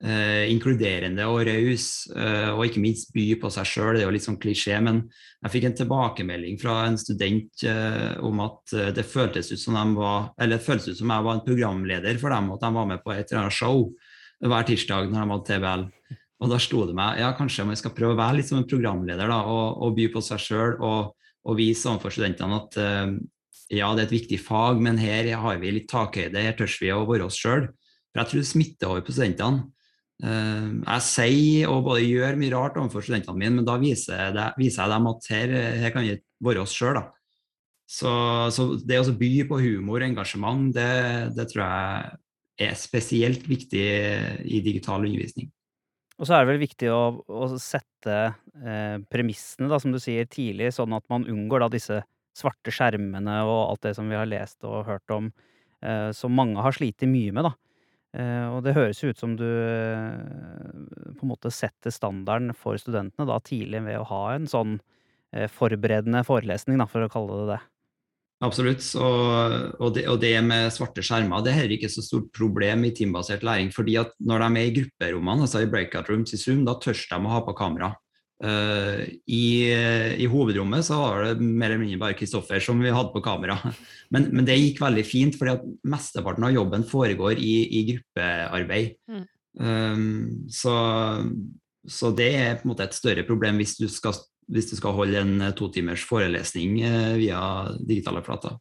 uh, 0.05 0.43
inkluderende 0.51 1.25
og 1.29 1.41
raus, 1.47 1.88
eh, 2.13 2.49
og 2.51 2.65
ikke 2.67 2.83
minst 2.83 3.13
by 3.15 3.25
på 3.41 3.51
seg 3.53 3.69
sjøl. 3.69 3.95
Det 3.95 4.03
er 4.03 4.07
jo 4.07 4.13
litt 4.15 4.27
sånn 4.27 4.39
klisjé, 4.41 4.77
men 4.83 5.01
jeg 5.43 5.53
fikk 5.55 5.69
en 5.69 5.77
tilbakemelding 5.81 6.60
fra 6.62 6.75
en 6.88 6.99
student 6.99 7.65
om 8.25 8.39
at 8.41 8.73
det 8.97 9.05
føltes 9.05 9.51
ut 9.53 9.62
som 9.62 9.77
var, 9.95 10.31
eller 10.41 10.57
det 10.57 10.65
føltes 10.65 10.95
ut 10.95 11.01
som 11.01 11.13
jeg 11.13 11.25
var 11.27 11.38
en 11.38 11.45
programleder 11.45 12.17
for 12.21 12.33
dem, 12.33 12.49
at 12.55 12.63
de 12.65 12.71
var 12.79 12.89
med 12.89 13.03
på 13.03 13.13
et 13.13 13.29
eller 13.29 13.43
annet 13.43 13.57
show 13.57 13.86
hver 14.41 14.65
tirsdag 14.67 15.12
når 15.12 15.21
de 15.21 15.31
hadde 15.33 15.47
TBL. 15.51 15.86
Og 16.38 16.51
da 16.51 16.60
slo 16.62 16.83
det 16.86 16.95
meg 16.97 17.21
ja, 17.21 17.31
kanskje 17.38 17.65
man 17.65 17.79
skal 17.79 17.95
prøve 17.97 18.13
å 18.13 18.19
være 18.19 18.39
litt 18.39 18.49
som 18.49 18.60
en 18.60 18.69
programleder 18.69 19.29
da, 19.31 19.39
og, 19.49 19.79
og 19.81 19.95
by 19.97 20.05
på 20.13 20.21
seg 20.25 20.43
sjøl 20.43 20.75
og, 20.75 21.15
og, 21.47 21.55
vise 21.57 21.89
overfor 21.89 22.13
studentene 22.13 22.60
at 22.60 22.77
uh, 22.77 23.15
ja, 23.73 23.89
det 23.95 24.03
er 24.03 24.05
et 24.05 24.17
viktig 24.19 24.39
fag, 24.45 24.79
men 24.83 24.99
her 25.01 25.27
har 25.41 25.57
vi 25.60 25.73
litt 25.73 25.89
takhøyde, 25.91 26.39
her 26.39 26.53
tør 26.55 26.71
vi 26.79 26.93
å 26.93 27.01
være 27.10 27.25
oss 27.27 27.39
sjøl. 27.41 27.65
For 28.13 28.21
jeg 28.21 28.29
tror 28.29 28.39
det 28.39 28.49
smitter 28.51 28.91
over 28.93 29.03
på 29.03 29.15
studentene. 29.15 29.65
Uh, 30.23 30.82
jeg 30.82 31.03
sier 31.06 31.69
og 31.69 31.84
både 31.86 32.08
gjør 32.08 32.39
mye 32.41 32.53
rart 32.56 32.80
overfor 32.82 33.06
studentene 33.06 33.38
mine, 33.38 33.60
men 33.60 33.67
da 33.67 33.77
viser, 33.82 34.32
det, 34.34 34.47
viser 34.58 34.84
jeg 34.84 34.95
dem 34.95 35.12
at 35.12 35.30
her, 35.34 35.53
her 35.84 35.93
kan 35.93 36.08
vi 36.08 36.15
være 36.47 36.63
oss 36.63 36.73
sjøl. 36.77 37.01
Så, 37.88 38.12
så, 38.51 38.71
det 38.84 38.99
å 38.99 39.13
by 39.15 39.30
på 39.47 39.60
humor 39.63 40.01
og 40.01 40.10
engasjement, 40.10 40.73
det, 40.75 40.89
det 41.38 41.45
tror 41.53 41.63
jeg 41.63 42.17
er 42.67 42.73
spesielt 42.75 43.45
viktig 43.47 43.86
i 44.43 44.60
digital 44.65 45.06
undervisning. 45.06 45.47
Og 46.17 46.25
så 46.25 46.34
er 46.34 46.43
det 46.43 46.51
vel 46.51 46.63
viktig 46.63 46.89
å, 46.89 47.01
å 47.30 47.47
sette 47.62 48.15
eh, 48.17 48.97
premissene, 49.12 49.69
da, 49.69 49.77
som 49.80 49.93
du 49.93 49.99
sier, 50.01 50.25
tidlig, 50.30 50.71
sånn 50.73 50.95
at 50.97 51.06
man 51.13 51.27
unngår 51.30 51.63
da 51.63 51.69
disse 51.75 52.01
svarte 52.38 52.73
skjermene 52.73 53.38
og 53.45 53.60
alt 53.60 53.86
det 53.86 53.93
som 53.97 54.10
vi 54.10 54.17
har 54.17 54.30
lest 54.30 54.65
og 54.65 54.88
hørt 54.89 55.13
om, 55.13 55.30
eh, 55.86 56.10
som 56.17 56.34
mange 56.34 56.62
har 56.65 56.73
slitt 56.73 57.06
mye 57.06 57.36
med, 57.36 57.45
da. 57.45 57.53
Eh, 58.17 58.45
og 58.49 58.63
det 58.65 58.73
høres 58.73 59.03
jo 59.03 59.12
ut 59.13 59.19
som 59.19 59.36
du 59.38 59.45
eh, 59.45 60.17
på 61.13 61.25
en 61.25 61.32
måte 61.32 61.51
setter 61.53 61.93
standarden 61.93 62.53
for 62.58 62.80
studentene 62.82 63.27
da 63.30 63.38
tidlig 63.45 63.84
ved 63.86 63.99
å 64.01 64.08
ha 64.10 64.21
en 64.34 64.47
sånn 64.49 64.77
eh, 65.36 65.45
forberedende 65.51 66.23
forelesning, 66.25 66.80
da, 66.82 66.88
for 66.89 67.06
å 67.06 67.12
kalle 67.13 67.41
det 67.43 67.49
det. 67.53 67.60
Absolutt. 68.45 68.84
Og, 69.01 69.30
og, 69.82 69.91
det, 69.95 70.03
og, 70.10 70.19
det, 70.21 70.34
med 70.45 70.69
svarte 70.73 71.01
skjermer 71.06 71.45
det 71.45 71.56
er 71.58 71.71
ikke 71.73 71.89
så 71.89 72.03
stort 72.06 72.30
problem 72.38 72.86
i 72.86 72.93
teambasert 72.93 73.45
læring. 73.45 73.71
fordi 73.73 73.97
at 74.01 74.13
når 74.21 74.45
de 74.45 74.49
er 74.49 74.67
i 74.67 74.75
grupperommene, 74.75 75.45
altså 75.45 75.63
i 75.65 75.69
breakout 75.69 76.10
rooms 76.10 76.34
i 76.34 76.41
Zoom, 76.41 76.65
da 76.65 76.77
tør 76.82 76.97
de 76.97 77.17
å 77.17 77.34
ha 77.34 77.41
på 77.45 77.58
kamera. 77.58 77.93
Uh, 78.38 79.02
i, 79.26 79.65
i, 80.21 80.26
hovedrommet 80.30 80.86
så 80.86 81.00
var 81.02 81.23
det 81.26 81.41
mer 81.41 81.71
eller 81.71 81.82
mindre 81.82 81.97
bare 82.04 82.17
Kristoffer 82.19 82.62
som 82.62 82.78
vi 82.84 82.93
hadde 82.93 83.10
på 83.15 83.23
kamera. 83.26 83.58
Men, 84.13 84.30
men, 84.32 84.45
det 84.47 84.56
gikk 84.56 84.78
veldig 84.80 85.04
fint, 85.04 85.36
fordi 85.36 85.52
at 85.58 85.63
mesteparten 85.84 86.45
av 86.47 86.54
jobben 86.56 86.86
foregår 86.88 87.41
i, 87.43 87.56
i 87.76 87.82
gruppearbeid. 87.89 88.93
Mm. 89.12 89.26
Um, 89.60 90.06
så, 90.54 90.76
så, 91.84 92.13
det 92.15 92.30
er 92.38 92.56
på 92.56 92.63
en 92.63 92.71
måte 92.71 92.86
et 92.88 92.95
større 92.95 93.26
problem 93.28 93.60
hvis 93.60 93.76
du 93.82 93.89
skal 93.91 94.15
hvis 94.47 94.69
du 94.69 94.78
skal 94.78 94.95
holde 94.95 95.19
en 95.19 95.34
totimers 95.41 95.58
to 95.60 95.67
timers 95.76 96.06
forelesning 96.08 96.78
uh, 96.86 97.17
via 97.19 97.41
digitale 97.84 98.23
flater. 98.23 98.56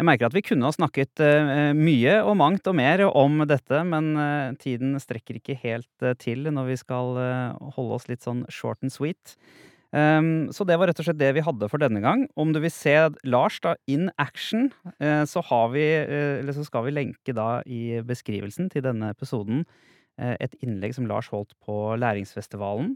Jeg 0.00 0.08
merker 0.08 0.28
at 0.28 0.34
vi 0.34 0.42
kunne 0.44 0.66
ha 0.66 0.72
snakket 0.74 1.20
uh, 1.20 1.72
mye 1.76 2.16
og 2.24 2.36
mangt 2.40 2.68
og 2.70 2.74
mer 2.78 3.04
om 3.06 3.42
dette, 3.48 3.82
men 3.86 4.14
uh, 4.16 4.54
tiden 4.60 4.96
strekker 5.00 5.38
ikke 5.38 5.58
helt 5.60 6.06
uh, 6.06 6.14
til 6.18 6.48
når 6.48 6.70
vi 6.70 6.78
skal 6.80 7.20
holde 7.76 7.98
oss 7.98 8.08
litt 8.08 8.24
sånn 8.24 8.46
short 8.50 8.80
and 8.82 8.94
sweet. 8.94 9.36
Um, 9.92 10.48
så 10.48 10.64
det 10.64 10.78
var 10.80 10.88
rett 10.88 11.02
og 11.02 11.04
slett 11.04 11.20
det 11.20 11.34
vi 11.36 11.44
hadde 11.44 11.68
for 11.68 11.82
denne 11.82 12.00
gang. 12.00 12.24
Om 12.40 12.54
du 12.54 12.62
vil 12.64 12.72
se 12.72 12.94
Lars 13.28 13.60
da 13.60 13.76
in 13.84 14.08
action, 14.16 14.70
så, 15.28 15.42
vi, 15.74 15.84
så, 16.48 16.64
skal 16.64 16.86
vi 16.86 16.94
lenke 16.96 17.34
da 17.36 17.60
i 17.68 18.00
beskrivelsen 18.08 18.72
til 18.72 18.86
denne 18.86 19.12
episoden 19.12 19.66
et 20.16 20.54
innlegg 20.64 20.96
som 20.96 21.04
Lars 21.08 21.28
holdt 21.32 21.52
på 21.64 21.92
Læringsfestivalen 22.00 22.94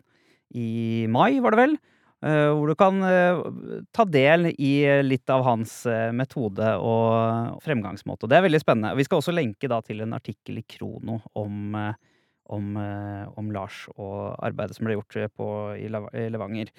i 0.56 1.04
mai, 1.10 1.36
var 1.44 1.52
det 1.52 1.60
vel. 1.60 1.76
Eh, 2.26 2.50
hvor 2.56 2.66
du 2.66 2.74
kan 2.78 2.98
eh, 3.06 3.38
ta 3.94 4.06
del 4.08 4.50
i 4.50 4.72
litt 5.04 5.30
av 5.30 5.44
hans 5.46 5.78
eh, 5.86 6.10
metode 6.16 6.72
og 6.82 7.60
fremgangsmåte. 7.62 8.26
Det 8.26 8.38
er 8.38 8.46
veldig 8.48 8.62
spennende. 8.62 8.96
Vi 8.98 9.06
skal 9.06 9.20
også 9.20 9.34
lenke 9.36 9.70
til 9.86 10.02
en 10.02 10.16
artikkel 10.16 10.58
i 10.58 10.64
Krono 10.66 11.20
om, 11.38 11.76
om, 12.56 12.66
om 13.36 13.52
Lars 13.54 13.84
og 13.94 14.34
arbeidet 14.42 14.78
som 14.78 14.88
ble 14.88 14.96
gjort 14.96 15.36
på, 15.36 15.48
i 15.78 15.90
Levanger. 16.32 16.72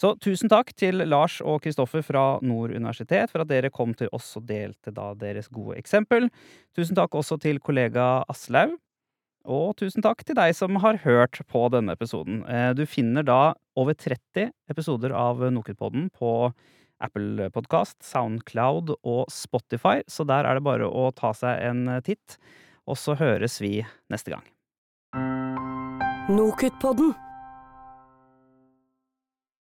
Så 0.00 0.14
tusen 0.22 0.52
takk 0.52 0.72
til 0.78 1.04
Lars 1.08 1.40
og 1.42 1.60
Kristoffer 1.66 2.04
fra 2.06 2.24
Nord 2.42 2.72
universitet 2.72 3.32
for 3.32 3.44
at 3.44 3.50
dere 3.50 3.72
kom 3.74 3.92
til 3.98 4.08
oss 4.12 4.32
og 4.38 4.46
delte 4.48 4.94
da 4.94 5.12
deres 5.18 5.50
gode 5.52 5.76
eksempel. 5.80 6.30
Tusen 6.76 6.96
takk 6.96 7.14
også 7.18 7.40
til 7.42 7.60
kollega 7.60 8.22
Aslaug 8.30 8.78
og 9.44 9.76
tusen 9.80 10.04
takk 10.04 10.24
til 10.24 10.36
deg 10.38 10.54
som 10.56 10.78
har 10.82 11.02
hørt 11.04 11.40
på 11.50 11.66
denne 11.72 11.94
episoden. 11.96 12.42
Eh, 12.48 12.72
du 12.76 12.84
finner 12.88 13.26
da 13.26 13.54
over 13.76 13.96
30 13.96 14.50
episoder 14.72 15.14
av 15.14 15.42
Nokutpodden 15.52 16.08
på 16.16 16.52
Apple 17.04 17.50
Podkast, 17.52 17.98
Soundcloud 18.06 18.94
og 18.96 19.26
Spotify, 19.32 20.00
så 20.08 20.24
der 20.28 20.48
er 20.48 20.56
det 20.56 20.64
bare 20.64 20.88
å 20.88 21.10
ta 21.16 21.34
seg 21.36 21.60
en 21.66 21.86
titt. 22.06 22.38
Og 22.88 22.98
så 23.00 23.16
høres 23.16 23.58
vi 23.64 23.78
neste 24.12 24.34
gang. 24.34 24.44
Nokutt-podden. 26.32 27.12